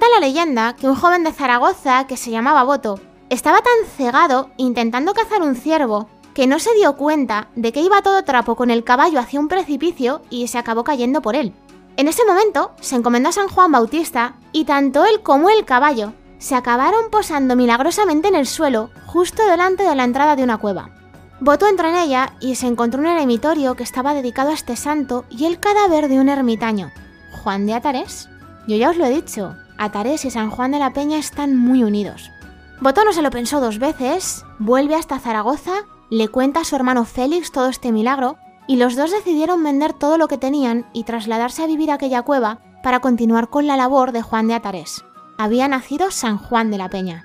Cuenta 0.00 0.18
la 0.18 0.26
leyenda 0.26 0.76
que 0.76 0.88
un 0.88 0.94
joven 0.94 1.24
de 1.24 1.32
Zaragoza 1.32 2.06
que 2.06 2.16
se 2.16 2.30
llamaba 2.30 2.62
Boto 2.62 2.98
estaba 3.28 3.58
tan 3.58 3.86
cegado 3.98 4.48
intentando 4.56 5.12
cazar 5.12 5.42
un 5.42 5.54
ciervo 5.54 6.08
que 6.32 6.46
no 6.46 6.58
se 6.58 6.72
dio 6.74 6.96
cuenta 6.96 7.48
de 7.54 7.70
que 7.70 7.82
iba 7.82 8.00
todo 8.00 8.24
trapo 8.24 8.56
con 8.56 8.70
el 8.70 8.82
caballo 8.82 9.20
hacia 9.20 9.38
un 9.38 9.48
precipicio 9.48 10.22
y 10.30 10.46
se 10.46 10.56
acabó 10.56 10.84
cayendo 10.84 11.20
por 11.20 11.36
él. 11.36 11.52
En 11.98 12.08
ese 12.08 12.24
momento 12.24 12.72
se 12.80 12.96
encomendó 12.96 13.28
a 13.28 13.32
San 13.32 13.48
Juan 13.48 13.72
Bautista 13.72 14.36
y 14.52 14.64
tanto 14.64 15.04
él 15.04 15.20
como 15.22 15.50
el 15.50 15.66
caballo 15.66 16.14
se 16.38 16.54
acabaron 16.54 17.10
posando 17.10 17.54
milagrosamente 17.54 18.28
en 18.28 18.36
el 18.36 18.46
suelo 18.46 18.88
justo 19.04 19.44
delante 19.44 19.82
de 19.82 19.94
la 19.94 20.04
entrada 20.04 20.34
de 20.34 20.44
una 20.44 20.56
cueva. 20.56 20.88
Boto 21.40 21.66
entró 21.66 21.88
en 21.88 21.96
ella 21.96 22.32
y 22.40 22.54
se 22.54 22.68
encontró 22.68 23.00
un 23.00 23.06
eremitorio 23.06 23.74
que 23.74 23.82
estaba 23.82 24.14
dedicado 24.14 24.48
a 24.48 24.54
este 24.54 24.76
santo 24.76 25.26
y 25.28 25.44
el 25.44 25.60
cadáver 25.60 26.08
de 26.08 26.20
un 26.20 26.30
ermitaño, 26.30 26.90
Juan 27.42 27.66
de 27.66 27.74
Atares. 27.74 28.30
Yo 28.66 28.76
ya 28.76 28.90
os 28.90 28.96
lo 28.96 29.04
he 29.04 29.10
dicho, 29.10 29.56
Atarés 29.80 30.26
y 30.26 30.30
San 30.30 30.50
Juan 30.50 30.72
de 30.72 30.78
la 30.78 30.92
Peña 30.92 31.18
están 31.18 31.56
muy 31.56 31.82
unidos. 31.82 32.30
Botón 32.82 33.06
no 33.06 33.14
se 33.14 33.22
lo 33.22 33.30
pensó 33.30 33.60
dos 33.60 33.78
veces, 33.78 34.44
vuelve 34.58 34.94
hasta 34.94 35.18
Zaragoza, 35.18 35.72
le 36.10 36.28
cuenta 36.28 36.60
a 36.60 36.64
su 36.64 36.76
hermano 36.76 37.06
Félix 37.06 37.50
todo 37.50 37.68
este 37.70 37.90
milagro 37.90 38.36
y 38.66 38.76
los 38.76 38.94
dos 38.94 39.10
decidieron 39.10 39.64
vender 39.64 39.94
todo 39.94 40.18
lo 40.18 40.28
que 40.28 40.36
tenían 40.36 40.86
y 40.92 41.04
trasladarse 41.04 41.62
a 41.62 41.66
vivir 41.66 41.90
a 41.90 41.94
aquella 41.94 42.20
cueva 42.20 42.58
para 42.82 43.00
continuar 43.00 43.48
con 43.48 43.66
la 43.66 43.78
labor 43.78 44.12
de 44.12 44.20
Juan 44.20 44.48
de 44.48 44.54
Atarés. 44.54 45.02
Había 45.38 45.66
nacido 45.66 46.10
San 46.10 46.36
Juan 46.36 46.70
de 46.70 46.76
la 46.76 46.90
Peña. 46.90 47.24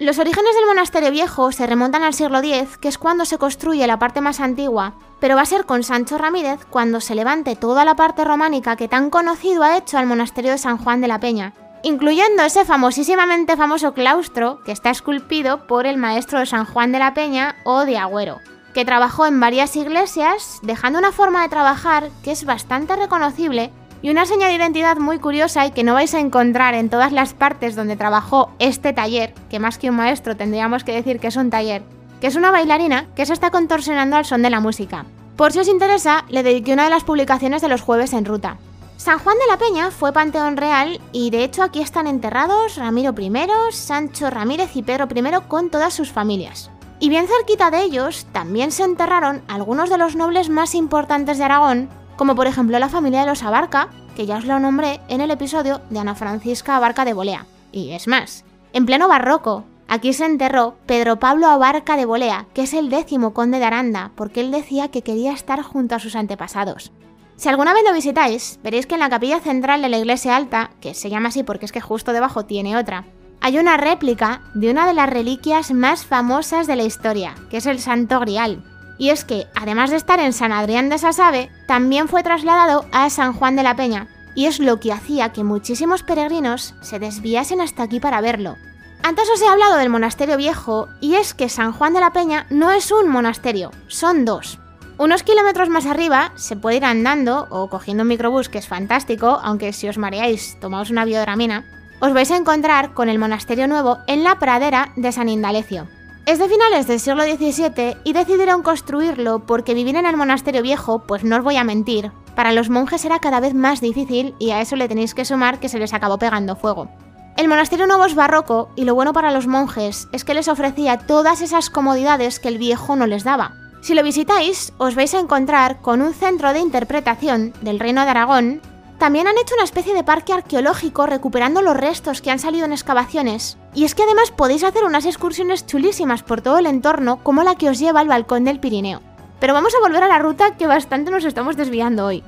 Los 0.00 0.18
orígenes 0.18 0.56
del 0.56 0.66
monasterio 0.66 1.12
viejo 1.12 1.52
se 1.52 1.68
remontan 1.68 2.02
al 2.02 2.14
siglo 2.14 2.38
X, 2.38 2.78
que 2.78 2.88
es 2.88 2.98
cuando 2.98 3.24
se 3.24 3.38
construye 3.38 3.86
la 3.86 4.00
parte 4.00 4.20
más 4.20 4.40
antigua, 4.40 4.94
pero 5.20 5.36
va 5.36 5.42
a 5.42 5.46
ser 5.46 5.66
con 5.66 5.84
Sancho 5.84 6.18
Ramírez 6.18 6.64
cuando 6.68 7.00
se 7.00 7.14
levante 7.14 7.54
toda 7.54 7.84
la 7.84 7.94
parte 7.94 8.24
románica 8.24 8.74
que 8.74 8.88
tan 8.88 9.08
conocido 9.10 9.62
ha 9.62 9.76
hecho 9.76 9.98
al 9.98 10.06
monasterio 10.06 10.50
de 10.50 10.58
San 10.58 10.78
Juan 10.78 11.00
de 11.00 11.06
la 11.06 11.20
Peña, 11.20 11.52
incluyendo 11.82 12.42
ese 12.42 12.64
famosísimamente 12.64 13.56
famoso 13.56 13.92
claustro 13.92 14.60
que 14.64 14.72
está 14.72 14.90
esculpido 14.90 15.66
por 15.66 15.86
el 15.86 15.96
maestro 15.96 16.38
de 16.38 16.46
San 16.46 16.64
Juan 16.64 16.92
de 16.92 16.98
la 16.98 17.14
Peña 17.14 17.56
o 17.64 17.84
de 17.84 17.98
Agüero, 17.98 18.38
que 18.74 18.84
trabajó 18.84 19.26
en 19.26 19.40
varias 19.40 19.74
iglesias, 19.76 20.60
dejando 20.62 20.98
una 20.98 21.12
forma 21.12 21.42
de 21.42 21.48
trabajar 21.48 22.10
que 22.22 22.32
es 22.32 22.44
bastante 22.44 22.96
reconocible 22.96 23.70
y 24.00 24.10
una 24.10 24.26
señal 24.26 24.50
de 24.50 24.56
identidad 24.56 24.96
muy 24.96 25.18
curiosa 25.18 25.66
y 25.66 25.70
que 25.70 25.84
no 25.84 25.94
vais 25.94 26.14
a 26.14 26.20
encontrar 26.20 26.74
en 26.74 26.90
todas 26.90 27.12
las 27.12 27.34
partes 27.34 27.76
donde 27.76 27.96
trabajó 27.96 28.50
este 28.58 28.92
taller, 28.92 29.34
que 29.50 29.58
más 29.58 29.78
que 29.78 29.90
un 29.90 29.96
maestro 29.96 30.36
tendríamos 30.36 30.84
que 30.84 30.92
decir 30.92 31.20
que 31.20 31.28
es 31.28 31.36
un 31.36 31.50
taller, 31.50 31.82
que 32.20 32.26
es 32.26 32.36
una 32.36 32.50
bailarina 32.50 33.06
que 33.14 33.26
se 33.26 33.32
está 33.32 33.50
contorsionando 33.50 34.16
al 34.16 34.24
son 34.24 34.42
de 34.42 34.50
la 34.50 34.60
música. 34.60 35.06
Por 35.36 35.52
si 35.52 35.60
os 35.60 35.68
interesa, 35.68 36.24
le 36.28 36.42
dediqué 36.42 36.72
una 36.72 36.84
de 36.84 36.90
las 36.90 37.04
publicaciones 37.04 37.62
de 37.62 37.68
los 37.68 37.80
jueves 37.80 38.12
en 38.12 38.24
ruta. 38.24 38.58
San 39.02 39.18
Juan 39.18 39.36
de 39.36 39.48
la 39.48 39.58
Peña 39.58 39.90
fue 39.90 40.12
panteón 40.12 40.56
real 40.56 41.00
y 41.10 41.30
de 41.30 41.42
hecho 41.42 41.64
aquí 41.64 41.80
están 41.80 42.06
enterrados 42.06 42.76
Ramiro 42.76 43.12
I, 43.18 43.32
Sancho 43.72 44.30
Ramírez 44.30 44.76
y 44.76 44.84
Pedro 44.84 45.08
I 45.12 45.48
con 45.48 45.70
todas 45.70 45.92
sus 45.92 46.12
familias. 46.12 46.70
Y 47.00 47.08
bien 47.08 47.26
cerquita 47.26 47.72
de 47.72 47.82
ellos 47.82 48.28
también 48.30 48.70
se 48.70 48.84
enterraron 48.84 49.42
algunos 49.48 49.90
de 49.90 49.98
los 49.98 50.14
nobles 50.14 50.50
más 50.50 50.76
importantes 50.76 51.38
de 51.38 51.42
Aragón, 51.42 51.88
como 52.14 52.36
por 52.36 52.46
ejemplo 52.46 52.78
la 52.78 52.88
familia 52.88 53.22
de 53.22 53.26
los 53.26 53.42
Abarca, 53.42 53.88
que 54.14 54.24
ya 54.24 54.36
os 54.36 54.44
lo 54.44 54.60
nombré 54.60 55.00
en 55.08 55.20
el 55.20 55.32
episodio 55.32 55.80
de 55.90 55.98
Ana 55.98 56.14
Francisca 56.14 56.76
Abarca 56.76 57.04
de 57.04 57.14
Bolea. 57.14 57.46
Y 57.72 57.90
es 57.90 58.06
más, 58.06 58.44
en 58.72 58.86
pleno 58.86 59.08
barroco, 59.08 59.64
aquí 59.88 60.12
se 60.12 60.26
enterró 60.26 60.76
Pedro 60.86 61.18
Pablo 61.18 61.48
Abarca 61.48 61.96
de 61.96 62.06
Bolea, 62.06 62.46
que 62.54 62.62
es 62.62 62.72
el 62.72 62.88
décimo 62.88 63.34
conde 63.34 63.58
de 63.58 63.64
Aranda, 63.64 64.12
porque 64.14 64.42
él 64.42 64.52
decía 64.52 64.92
que 64.92 65.02
quería 65.02 65.32
estar 65.32 65.60
junto 65.62 65.96
a 65.96 65.98
sus 65.98 66.14
antepasados. 66.14 66.92
Si 67.36 67.48
alguna 67.48 67.72
vez 67.72 67.82
lo 67.86 67.92
visitáis, 67.92 68.60
veréis 68.62 68.86
que 68.86 68.94
en 68.94 69.00
la 69.00 69.10
capilla 69.10 69.40
central 69.40 69.82
de 69.82 69.88
la 69.88 69.98
iglesia 69.98 70.36
alta, 70.36 70.70
que 70.80 70.94
se 70.94 71.10
llama 71.10 71.30
así 71.30 71.42
porque 71.42 71.66
es 71.66 71.72
que 71.72 71.80
justo 71.80 72.12
debajo 72.12 72.44
tiene 72.44 72.76
otra, 72.76 73.04
hay 73.40 73.58
una 73.58 73.76
réplica 73.76 74.42
de 74.54 74.70
una 74.70 74.86
de 74.86 74.94
las 74.94 75.10
reliquias 75.10 75.72
más 75.72 76.06
famosas 76.06 76.68
de 76.68 76.76
la 76.76 76.84
historia, 76.84 77.34
que 77.50 77.56
es 77.56 77.66
el 77.66 77.80
Santo 77.80 78.20
Grial. 78.20 78.62
Y 78.98 79.10
es 79.10 79.24
que, 79.24 79.48
además 79.56 79.90
de 79.90 79.96
estar 79.96 80.20
en 80.20 80.32
San 80.32 80.52
Adrián 80.52 80.88
de 80.88 80.98
Sasabe, 80.98 81.50
también 81.66 82.06
fue 82.06 82.22
trasladado 82.22 82.86
a 82.92 83.10
San 83.10 83.32
Juan 83.32 83.56
de 83.56 83.64
la 83.64 83.74
Peña, 83.74 84.06
y 84.36 84.46
es 84.46 84.60
lo 84.60 84.78
que 84.78 84.92
hacía 84.92 85.32
que 85.32 85.42
muchísimos 85.42 86.04
peregrinos 86.04 86.74
se 86.82 87.00
desviasen 87.00 87.60
hasta 87.60 87.82
aquí 87.82 87.98
para 87.98 88.20
verlo. 88.20 88.56
Antes 89.02 89.28
os 89.28 89.42
he 89.42 89.48
hablado 89.48 89.76
del 89.76 89.88
monasterio 89.88 90.36
viejo, 90.36 90.88
y 91.00 91.16
es 91.16 91.34
que 91.34 91.48
San 91.48 91.72
Juan 91.72 91.94
de 91.94 92.00
la 92.00 92.12
Peña 92.12 92.46
no 92.50 92.70
es 92.70 92.92
un 92.92 93.08
monasterio, 93.08 93.72
son 93.88 94.24
dos. 94.24 94.60
Unos 95.02 95.24
kilómetros 95.24 95.68
más 95.68 95.86
arriba 95.86 96.30
se 96.36 96.54
puede 96.54 96.76
ir 96.76 96.84
andando 96.84 97.48
o 97.50 97.68
cogiendo 97.68 98.04
un 98.04 98.08
microbús, 98.08 98.48
que 98.48 98.58
es 98.58 98.68
fantástico, 98.68 99.40
aunque 99.42 99.72
si 99.72 99.88
os 99.88 99.98
mareáis, 99.98 100.56
tomaos 100.60 100.90
una 100.90 101.04
biodramina, 101.04 101.64
os 101.98 102.12
vais 102.12 102.30
a 102.30 102.36
encontrar 102.36 102.94
con 102.94 103.08
el 103.08 103.18
monasterio 103.18 103.66
nuevo 103.66 103.98
en 104.06 104.22
la 104.22 104.38
pradera 104.38 104.92
de 104.94 105.10
San 105.10 105.28
Indalecio. 105.28 105.88
Es 106.24 106.38
de 106.38 106.48
finales 106.48 106.86
del 106.86 107.00
siglo 107.00 107.24
XVII 107.24 107.96
y 108.04 108.12
decidieron 108.12 108.62
construirlo 108.62 109.44
porque 109.44 109.74
vivir 109.74 109.96
en 109.96 110.06
el 110.06 110.16
monasterio 110.16 110.62
viejo, 110.62 111.02
pues 111.04 111.24
no 111.24 111.34
os 111.34 111.42
voy 111.42 111.56
a 111.56 111.64
mentir, 111.64 112.12
para 112.36 112.52
los 112.52 112.70
monjes 112.70 113.04
era 113.04 113.18
cada 113.18 113.40
vez 113.40 113.54
más 113.54 113.80
difícil 113.80 114.36
y 114.38 114.52
a 114.52 114.60
eso 114.60 114.76
le 114.76 114.86
tenéis 114.86 115.14
que 115.14 115.24
sumar 115.24 115.58
que 115.58 115.68
se 115.68 115.80
les 115.80 115.94
acabó 115.94 116.18
pegando 116.18 116.54
fuego. 116.54 116.88
El 117.36 117.48
monasterio 117.48 117.88
nuevo 117.88 118.04
es 118.04 118.14
barroco 118.14 118.70
y 118.76 118.84
lo 118.84 118.94
bueno 118.94 119.12
para 119.12 119.32
los 119.32 119.48
monjes 119.48 120.06
es 120.12 120.22
que 120.22 120.34
les 120.34 120.46
ofrecía 120.46 120.98
todas 120.98 121.42
esas 121.42 121.70
comodidades 121.70 122.38
que 122.38 122.46
el 122.46 122.58
viejo 122.58 122.94
no 122.94 123.08
les 123.08 123.24
daba. 123.24 123.56
Si 123.82 123.94
lo 123.94 124.04
visitáis, 124.04 124.72
os 124.78 124.94
vais 124.94 125.12
a 125.12 125.18
encontrar 125.18 125.80
con 125.80 126.02
un 126.02 126.14
centro 126.14 126.52
de 126.52 126.60
interpretación 126.60 127.52
del 127.62 127.80
Reino 127.80 128.04
de 128.04 128.10
Aragón. 128.10 128.62
También 128.98 129.26
han 129.26 129.36
hecho 129.38 129.56
una 129.56 129.64
especie 129.64 129.92
de 129.92 130.04
parque 130.04 130.32
arqueológico 130.32 131.04
recuperando 131.04 131.62
los 131.62 131.76
restos 131.76 132.22
que 132.22 132.30
han 132.30 132.38
salido 132.38 132.64
en 132.64 132.72
excavaciones. 132.72 133.58
Y 133.74 133.82
es 133.82 133.96
que 133.96 134.04
además 134.04 134.30
podéis 134.30 134.62
hacer 134.62 134.84
unas 134.84 135.04
excursiones 135.04 135.66
chulísimas 135.66 136.22
por 136.22 136.42
todo 136.42 136.58
el 136.58 136.66
entorno, 136.66 137.24
como 137.24 137.42
la 137.42 137.56
que 137.56 137.68
os 137.68 137.80
lleva 137.80 137.98
al 137.98 138.06
balcón 138.06 138.44
del 138.44 138.60
Pirineo. 138.60 139.02
Pero 139.40 139.52
vamos 139.52 139.74
a 139.74 139.80
volver 139.80 140.04
a 140.04 140.08
la 140.08 140.20
ruta 140.20 140.56
que 140.56 140.68
bastante 140.68 141.10
nos 141.10 141.24
estamos 141.24 141.56
desviando 141.56 142.06
hoy. 142.06 142.22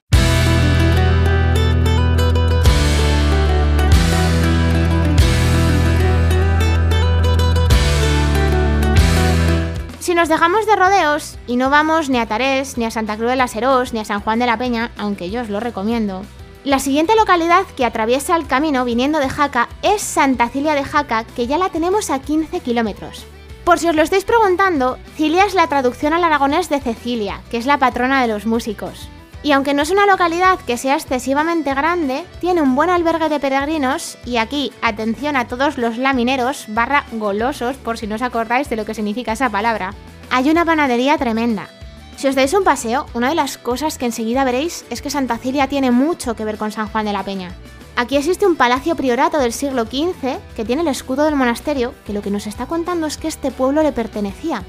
Si 10.05 10.15
nos 10.15 10.29
dejamos 10.29 10.67
de 10.67 10.77
rodeos 10.77 11.39
y 11.47 11.57
no 11.57 11.71
vamos 11.71 12.11
ni 12.11 12.19
a 12.19 12.27
Tarés, 12.27 12.77
ni 12.77 12.85
a 12.85 12.91
Santa 12.91 13.17
Cruz 13.17 13.31
de 13.31 13.37
las 13.37 13.57
Herós, 13.57 13.95
ni 13.95 14.01
a 14.01 14.05
San 14.05 14.21
Juan 14.21 14.39
de 14.39 14.45
la 14.45 14.59
Peña, 14.59 14.91
aunque 14.99 15.31
yo 15.31 15.41
os 15.41 15.49
lo 15.49 15.61
recomiendo, 15.61 16.27
la 16.63 16.79
siguiente 16.79 17.17
localidad 17.17 17.65
que 17.75 17.87
atraviesa 17.87 18.37
el 18.37 18.47
camino 18.47 18.85
viniendo 18.85 19.19
de 19.19 19.31
Jaca 19.31 19.71
es 19.81 20.03
Santa 20.03 20.51
Cilia 20.51 20.75
de 20.75 20.85
Jaca, 20.85 21.25
que 21.25 21.47
ya 21.47 21.57
la 21.57 21.71
tenemos 21.71 22.11
a 22.11 22.19
15 22.19 22.61
kilómetros. 22.61 23.25
Por 23.65 23.79
si 23.79 23.89
os 23.89 23.97
lo 23.97 24.03
estáis 24.03 24.27
preguntando, 24.27 24.99
Cilia 25.17 25.47
es 25.47 25.55
la 25.55 25.69
traducción 25.69 26.13
al 26.13 26.23
aragonés 26.23 26.69
de 26.69 26.81
Cecilia, 26.81 27.41
que 27.51 27.57
es 27.57 27.65
la 27.65 27.79
patrona 27.79 28.21
de 28.21 28.29
los 28.29 28.45
músicos. 28.45 29.09
Y 29.45 29.53
aunque 29.53 29.75
no 29.75 29.83
es 29.83 29.91
una 29.91 30.07
localidad 30.07 30.59
que 30.61 30.79
sea 30.79 30.95
excesivamente 30.95 31.75
grande, 31.75 32.25
tiene 32.41 32.63
un 32.63 32.75
buen 32.75 32.89
albergue 32.89 33.29
de 33.29 33.39
peregrinos 33.39 34.17
y 34.25 34.39
aquí, 34.39 34.73
atención 34.81 35.37
a 35.37 35.47
todos 35.47 35.77
los 35.77 35.99
lamineros 35.99 36.65
barra 36.69 37.05
golosos, 37.13 37.77
por 37.77 37.99
si 37.99 38.07
no 38.07 38.15
os 38.15 38.23
acordáis 38.23 38.71
de 38.71 38.77
lo 38.77 38.87
que 38.87 38.95
significa 38.95 39.33
esa 39.33 39.51
palabra. 39.51 39.93
Hay 40.31 40.49
una 40.49 40.65
panadería 40.65 41.19
tremenda. 41.19 41.69
Si 42.17 42.27
os 42.27 42.35
dais 42.35 42.55
un 42.55 42.65
paseo, 42.65 43.05
una 43.13 43.29
de 43.29 43.35
las 43.35 43.59
cosas 43.59 43.99
que 43.99 44.07
enseguida 44.07 44.45
veréis 44.45 44.87
es 44.89 45.03
que 45.03 45.11
Santa 45.11 45.37
Cilia 45.37 45.69
tiene 45.69 45.91
mucho 45.91 46.35
que 46.35 46.47
ver 46.47 46.57
con 46.57 46.73
San 46.73 46.89
Juan 46.89 47.05
de 47.05 47.13
la 47.13 47.23
Peña. 47.23 47.53
Aquí 47.97 48.17
existe 48.17 48.47
un 48.47 48.57
palacio 48.57 48.97
priorato 48.97 49.39
del 49.39 49.53
siglo 49.53 49.85
XV 49.85 50.39
que 50.57 50.65
tiene 50.65 50.81
el 50.81 50.89
escudo 50.89 51.25
del 51.25 51.37
monasterio, 51.37 51.93
que 52.07 52.15
lo 52.15 52.23
que 52.23 52.31
nos 52.31 52.47
está 52.47 52.65
contando 52.65 53.07
es 53.07 53.19
que 53.19 53.29
este 53.29 53.51
pueblo 53.51 53.83
le 53.83 53.93
pertenecía. 53.93 54.63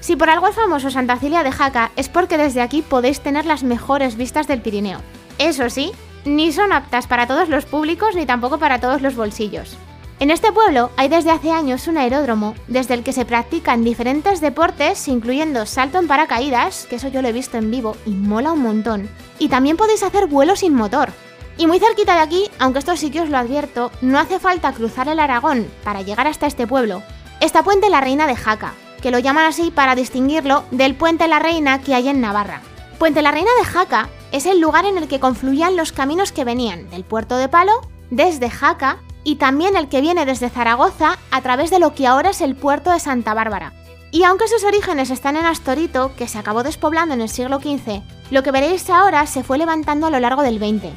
Si 0.00 0.16
por 0.16 0.30
algo 0.30 0.48
es 0.48 0.54
famoso 0.54 0.90
Santa 0.90 1.16
Cilia 1.16 1.42
de 1.42 1.52
Jaca 1.52 1.90
es 1.96 2.08
porque 2.08 2.38
desde 2.38 2.62
aquí 2.62 2.82
podéis 2.82 3.20
tener 3.20 3.44
las 3.44 3.62
mejores 3.62 4.16
vistas 4.16 4.48
del 4.48 4.62
Pirineo. 4.62 5.00
Eso 5.38 5.68
sí, 5.68 5.92
ni 6.24 6.52
son 6.52 6.72
aptas 6.72 7.06
para 7.06 7.26
todos 7.26 7.48
los 7.48 7.66
públicos 7.66 8.14
ni 8.14 8.26
tampoco 8.26 8.58
para 8.58 8.80
todos 8.80 9.02
los 9.02 9.14
bolsillos. 9.14 9.76
En 10.18 10.30
este 10.30 10.52
pueblo 10.52 10.90
hay 10.98 11.08
desde 11.08 11.30
hace 11.30 11.50
años 11.50 11.86
un 11.86 11.96
aeródromo 11.96 12.54
desde 12.66 12.92
el 12.92 13.02
que 13.02 13.14
se 13.14 13.24
practican 13.24 13.84
diferentes 13.84 14.42
deportes, 14.42 15.08
incluyendo 15.08 15.64
salto 15.64 15.98
en 15.98 16.08
paracaídas, 16.08 16.86
que 16.86 16.96
eso 16.96 17.08
yo 17.08 17.22
lo 17.22 17.28
he 17.28 17.32
visto 17.32 17.56
en 17.56 17.70
vivo 17.70 17.96
y 18.04 18.10
mola 18.10 18.52
un 18.52 18.62
montón. 18.62 19.08
Y 19.38 19.48
también 19.48 19.78
podéis 19.78 20.02
hacer 20.02 20.26
vuelo 20.26 20.56
sin 20.56 20.74
motor. 20.74 21.10
Y 21.56 21.66
muy 21.66 21.78
cerquita 21.78 22.14
de 22.14 22.20
aquí, 22.20 22.50
aunque 22.58 22.80
esto 22.80 22.96
sí 22.96 23.10
que 23.10 23.24
lo 23.24 23.38
advierto, 23.38 23.90
no 24.02 24.18
hace 24.18 24.38
falta 24.38 24.72
cruzar 24.72 25.08
el 25.08 25.20
Aragón 25.20 25.66
para 25.84 26.02
llegar 26.02 26.26
hasta 26.26 26.46
este 26.46 26.66
pueblo. 26.66 27.02
Está 27.40 27.62
Puente 27.62 27.88
la 27.88 28.02
Reina 28.02 28.26
de 28.26 28.36
Jaca, 28.36 28.74
que 29.00 29.10
lo 29.10 29.18
llaman 29.18 29.46
así 29.46 29.70
para 29.70 29.94
distinguirlo 29.94 30.64
del 30.70 30.94
Puente 30.94 31.28
La 31.28 31.38
Reina 31.38 31.80
que 31.80 31.94
hay 31.94 32.08
en 32.08 32.20
Navarra. 32.20 32.62
Puente 32.98 33.22
La 33.22 33.30
Reina 33.30 33.50
de 33.58 33.64
Jaca 33.64 34.08
es 34.32 34.46
el 34.46 34.60
lugar 34.60 34.84
en 34.84 34.98
el 34.98 35.08
que 35.08 35.20
confluían 35.20 35.76
los 35.76 35.92
caminos 35.92 36.32
que 36.32 36.44
venían 36.44 36.88
del 36.90 37.04
puerto 37.04 37.36
de 37.36 37.48
Palo, 37.48 37.80
desde 38.10 38.50
Jaca, 38.50 38.98
y 39.24 39.36
también 39.36 39.76
el 39.76 39.88
que 39.88 40.00
viene 40.00 40.24
desde 40.24 40.50
Zaragoza 40.50 41.18
a 41.30 41.40
través 41.42 41.70
de 41.70 41.78
lo 41.78 41.94
que 41.94 42.06
ahora 42.06 42.30
es 42.30 42.40
el 42.40 42.56
puerto 42.56 42.90
de 42.90 43.00
Santa 43.00 43.34
Bárbara. 43.34 43.72
Y 44.12 44.24
aunque 44.24 44.48
sus 44.48 44.64
orígenes 44.64 45.10
están 45.10 45.36
en 45.36 45.46
Astorito, 45.46 46.12
que 46.16 46.26
se 46.26 46.38
acabó 46.38 46.62
despoblando 46.62 47.14
en 47.14 47.20
el 47.20 47.28
siglo 47.28 47.60
XV, 47.60 48.02
lo 48.30 48.42
que 48.42 48.50
veréis 48.50 48.88
ahora 48.90 49.26
se 49.26 49.44
fue 49.44 49.58
levantando 49.58 50.06
a 50.06 50.10
lo 50.10 50.20
largo 50.20 50.42
del 50.42 50.58
XX. 50.58 50.92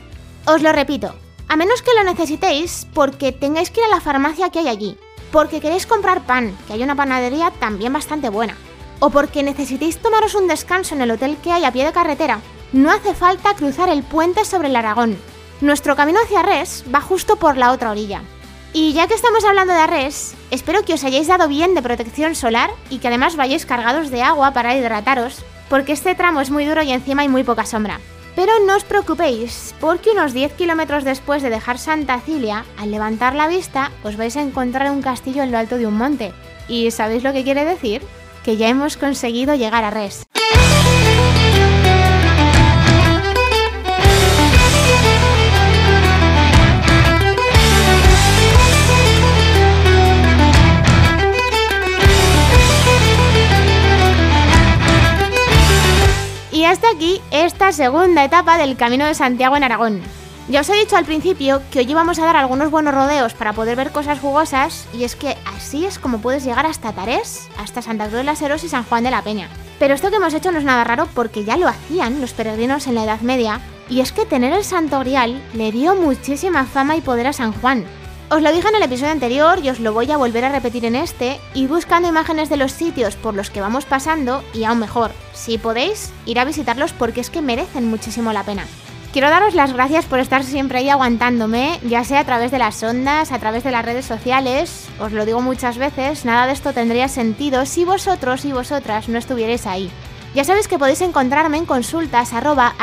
Os 0.46 0.62
lo 0.62 0.72
repito, 0.72 1.14
a 1.48 1.56
menos 1.56 1.82
que 1.82 1.94
lo 1.96 2.04
necesitéis 2.04 2.88
porque 2.94 3.32
tengáis 3.32 3.70
que 3.70 3.82
ir 3.82 3.86
a 3.86 3.90
la 3.90 4.02
farmacia 4.02 4.50
que 4.50 4.60
hay 4.60 4.68
allí, 4.68 4.98
porque 5.34 5.60
queréis 5.60 5.88
comprar 5.88 6.22
pan, 6.22 6.56
que 6.68 6.74
hay 6.74 6.84
una 6.84 6.96
panadería 6.96 7.52
también 7.60 7.92
bastante 7.92 8.30
buena, 8.30 8.56
o 9.00 9.10
porque 9.10 9.42
necesitéis 9.42 9.98
tomaros 9.98 10.36
un 10.36 10.48
descanso 10.48 10.94
en 10.94 11.02
el 11.02 11.10
hotel 11.10 11.38
que 11.44 11.52
hay 11.52 11.66
a 11.66 11.72
pie 11.72 11.86
de 11.86 11.92
carretera, 11.92 12.40
no 12.72 12.92
hace 12.92 13.16
falta 13.16 13.56
cruzar 13.56 13.90
el 13.90 14.04
puente 14.04 14.46
sobre 14.46 14.68
el 14.68 14.76
Aragón. 14.76 15.18
Nuestro 15.60 15.96
camino 15.96 16.20
hacia 16.24 16.44
Res 16.44 16.84
va 16.94 17.02
justo 17.02 17.38
por 17.38 17.58
la 17.58 17.72
otra 17.72 17.90
orilla. 17.90 18.22
Y 18.74 18.94
ya 18.94 19.08
que 19.08 19.16
estamos 19.16 19.44
hablando 19.44 19.74
de 19.74 19.80
Arres, 19.80 20.36
espero 20.52 20.84
que 20.84 20.94
os 20.94 21.04
hayáis 21.04 21.28
dado 21.28 21.48
bien 21.48 21.74
de 21.74 21.82
protección 21.82 22.36
solar 22.36 22.70
y 22.92 23.00
que 23.00 23.08
además 23.08 23.36
vayáis 23.36 23.66
cargados 23.66 24.12
de 24.12 24.22
agua 24.22 24.52
para 24.52 24.76
hidrataros, 24.76 25.44
porque 25.68 25.94
este 25.94 26.14
tramo 26.14 26.42
es 26.42 26.52
muy 26.52 26.66
duro 26.66 26.84
y 26.84 26.92
encima 26.92 27.24
hay 27.24 27.30
muy 27.30 27.44
poca 27.44 27.66
sombra. 27.66 28.00
Pero 28.36 28.52
no 28.66 28.76
os 28.76 28.84
preocupéis, 28.84 29.76
porque 29.80 30.10
unos 30.10 30.34
10 30.34 30.54
kilómetros 30.54 31.04
después 31.04 31.44
de 31.44 31.52
dejar 31.52 31.78
Santa 31.78 32.20
Cilia, 32.20 32.66
al 32.78 32.90
levantar 32.90 33.36
la 33.36 33.48
vista, 33.48 33.92
os 34.04 34.18
vais 34.18 34.36
a 34.36 34.42
encontrar 34.42 34.90
un 34.90 35.04
castillo 35.04 35.44
en 35.44 35.52
lo 35.52 35.60
alto 35.60 35.78
de 35.78 35.86
un 35.86 35.98
monte. 35.98 36.34
¿Y 36.68 36.90
sabéis 36.90 37.24
lo 37.24 37.32
que 37.32 37.44
quiere 37.44 37.64
decir? 37.64 38.02
Que 38.44 38.58
ya 38.58 38.70
hemos 38.70 38.98
conseguido 38.98 39.54
llegar 39.54 39.84
a 39.84 39.92
Res. 39.92 40.26
Y 56.64 56.66
hasta 56.66 56.90
aquí 56.90 57.20
esta 57.32 57.74
segunda 57.74 58.24
etapa 58.24 58.58
del 58.58 58.78
Camino 58.78 59.06
de 59.06 59.16
Santiago 59.16 59.58
en 59.58 59.66
Aragón. 59.66 60.02
Ya 60.48 60.62
os 60.62 60.70
he 60.70 60.80
dicho 60.80 60.96
al 60.96 61.04
principio 61.04 61.62
que 61.70 61.80
hoy 61.80 61.92
íbamos 61.92 62.20
a 62.20 62.26
dar 62.26 62.38
algunos 62.38 62.72
buenos 62.72 62.94
rodeos 62.94 63.34
para 63.34 63.52
poder 63.52 63.76
ver 63.76 63.92
cosas 63.92 64.22
jugosas 64.22 64.88
y 64.94 65.04
es 65.04 65.18
que 65.18 65.36
así 65.58 65.86
es 65.86 66.00
como 66.00 66.20
puedes 66.20 66.46
llegar 66.46 66.66
hasta 66.66 66.94
Tarés, 66.94 67.50
hasta 67.58 67.82
Santa 67.82 68.06
Cruz 68.06 68.20
de 68.20 68.24
las 68.24 68.42
Heros 68.42 68.64
y 68.64 68.70
San 68.70 68.86
Juan 68.86 69.04
de 69.04 69.12
la 69.12 69.24
Peña. 69.24 69.50
Pero 69.78 69.94
esto 69.94 70.10
que 70.10 70.16
hemos 70.16 70.34
hecho 70.34 70.54
no 70.54 70.58
es 70.58 70.64
nada 70.64 70.86
raro 70.86 71.10
porque 71.14 71.44
ya 71.44 71.58
lo 71.58 71.68
hacían 71.68 72.22
los 72.22 72.32
peregrinos 72.32 72.88
en 72.88 72.96
la 72.96 73.04
Edad 73.04 73.20
Media 73.20 73.60
y 73.90 74.00
es 74.00 74.14
que 74.14 74.26
tener 74.26 74.54
el 74.54 74.64
Santo 74.64 75.02
Grial 75.02 75.44
le 75.54 75.74
dio 75.74 75.96
muchísima 75.96 76.64
fama 76.64 76.96
y 76.96 77.02
poder 77.02 77.28
a 77.28 77.34
San 77.34 77.52
Juan. 77.52 77.84
Os 78.30 78.42
lo 78.42 78.52
dije 78.52 78.68
en 78.68 78.76
el 78.76 78.84
episodio 78.84 79.12
anterior 79.12 79.60
y 79.64 79.70
os 79.70 79.80
lo 79.80 79.94
voy 79.94 80.10
a 80.12 80.18
volver 80.18 80.46
a 80.46 80.52
repetir 80.52 80.86
en 80.86 80.96
este, 80.96 81.40
y 81.54 81.68
buscando 81.68 82.08
imágenes 82.08 82.50
de 82.50 82.58
los 82.58 82.72
sitios 82.72 83.16
por 83.16 83.36
los 83.36 83.50
que 83.50 83.62
vamos 83.62 83.86
pasando, 83.86 84.44
y 84.54 84.64
aún 84.64 84.80
mejor, 84.80 85.12
si 85.34 85.58
podéis, 85.58 86.12
ir 86.26 86.40
a 86.40 86.46
visitarlos 86.46 86.94
porque 86.94 87.22
es 87.22 87.30
que 87.30 87.42
merecen 87.42 87.88
muchísimo 87.88 88.34
la 88.34 88.44
pena. 88.44 88.66
Quiero 89.12 89.30
daros 89.30 89.54
las 89.54 89.74
gracias 89.74 90.06
por 90.06 90.18
estar 90.18 90.44
siempre 90.44 90.80
ahí 90.80 90.90
aguantándome, 90.90 91.80
ya 91.88 92.04
sea 92.04 92.22
a 92.22 92.26
través 92.26 92.50
de 92.50 92.58
las 92.58 92.82
ondas, 92.82 93.32
a 93.32 93.38
través 93.38 93.64
de 93.64 93.70
las 93.70 93.86
redes 93.86 94.06
sociales, 94.06 94.88
os 95.00 95.12
lo 95.12 95.26
digo 95.26 95.40
muchas 95.40 95.78
veces, 95.78 96.26
nada 96.26 96.48
de 96.48 96.54
esto 96.54 96.74
tendría 96.74 97.10
sentido 97.10 97.68
si 97.68 97.86
vosotros 97.86 98.46
y 98.46 98.52
vosotras 98.52 99.10
no 99.10 99.20
estuvierais 99.20 99.68
ahí. 99.68 99.92
Ya 100.34 100.44
sabéis 100.44 100.68
que 100.68 100.80
podéis 100.80 101.02
encontrarme 101.02 101.58
en 101.58 101.68
consultas 101.68 102.34
arroba 102.34 102.74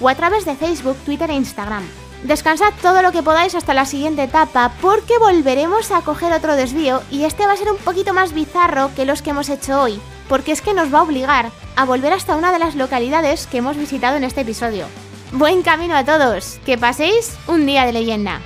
o 0.00 0.08
a 0.08 0.14
través 0.14 0.44
de 0.44 0.54
Facebook, 0.54 0.96
Twitter 1.06 1.30
e 1.30 1.34
Instagram. 1.34 1.84
Descansad 2.24 2.72
todo 2.82 3.00
lo 3.02 3.12
que 3.12 3.22
podáis 3.22 3.54
hasta 3.54 3.74
la 3.74 3.84
siguiente 3.84 4.24
etapa 4.24 4.72
porque 4.80 5.18
volveremos 5.18 5.92
a 5.92 6.00
coger 6.02 6.32
otro 6.32 6.56
desvío 6.56 7.00
y 7.10 7.24
este 7.24 7.46
va 7.46 7.52
a 7.52 7.56
ser 7.56 7.70
un 7.70 7.78
poquito 7.78 8.12
más 8.12 8.32
bizarro 8.32 8.90
que 8.96 9.04
los 9.04 9.22
que 9.22 9.30
hemos 9.30 9.48
hecho 9.48 9.80
hoy, 9.80 10.00
porque 10.28 10.52
es 10.52 10.60
que 10.60 10.74
nos 10.74 10.92
va 10.92 10.98
a 10.98 11.02
obligar 11.02 11.50
a 11.76 11.84
volver 11.84 12.12
hasta 12.12 12.36
una 12.36 12.52
de 12.52 12.58
las 12.58 12.74
localidades 12.74 13.46
que 13.46 13.58
hemos 13.58 13.76
visitado 13.76 14.16
en 14.16 14.24
este 14.24 14.40
episodio. 14.40 14.86
Buen 15.30 15.62
camino 15.62 15.94
a 15.94 16.04
todos, 16.04 16.58
que 16.66 16.76
paséis 16.76 17.36
un 17.46 17.66
día 17.66 17.86
de 17.86 17.92
leyenda. 17.92 18.40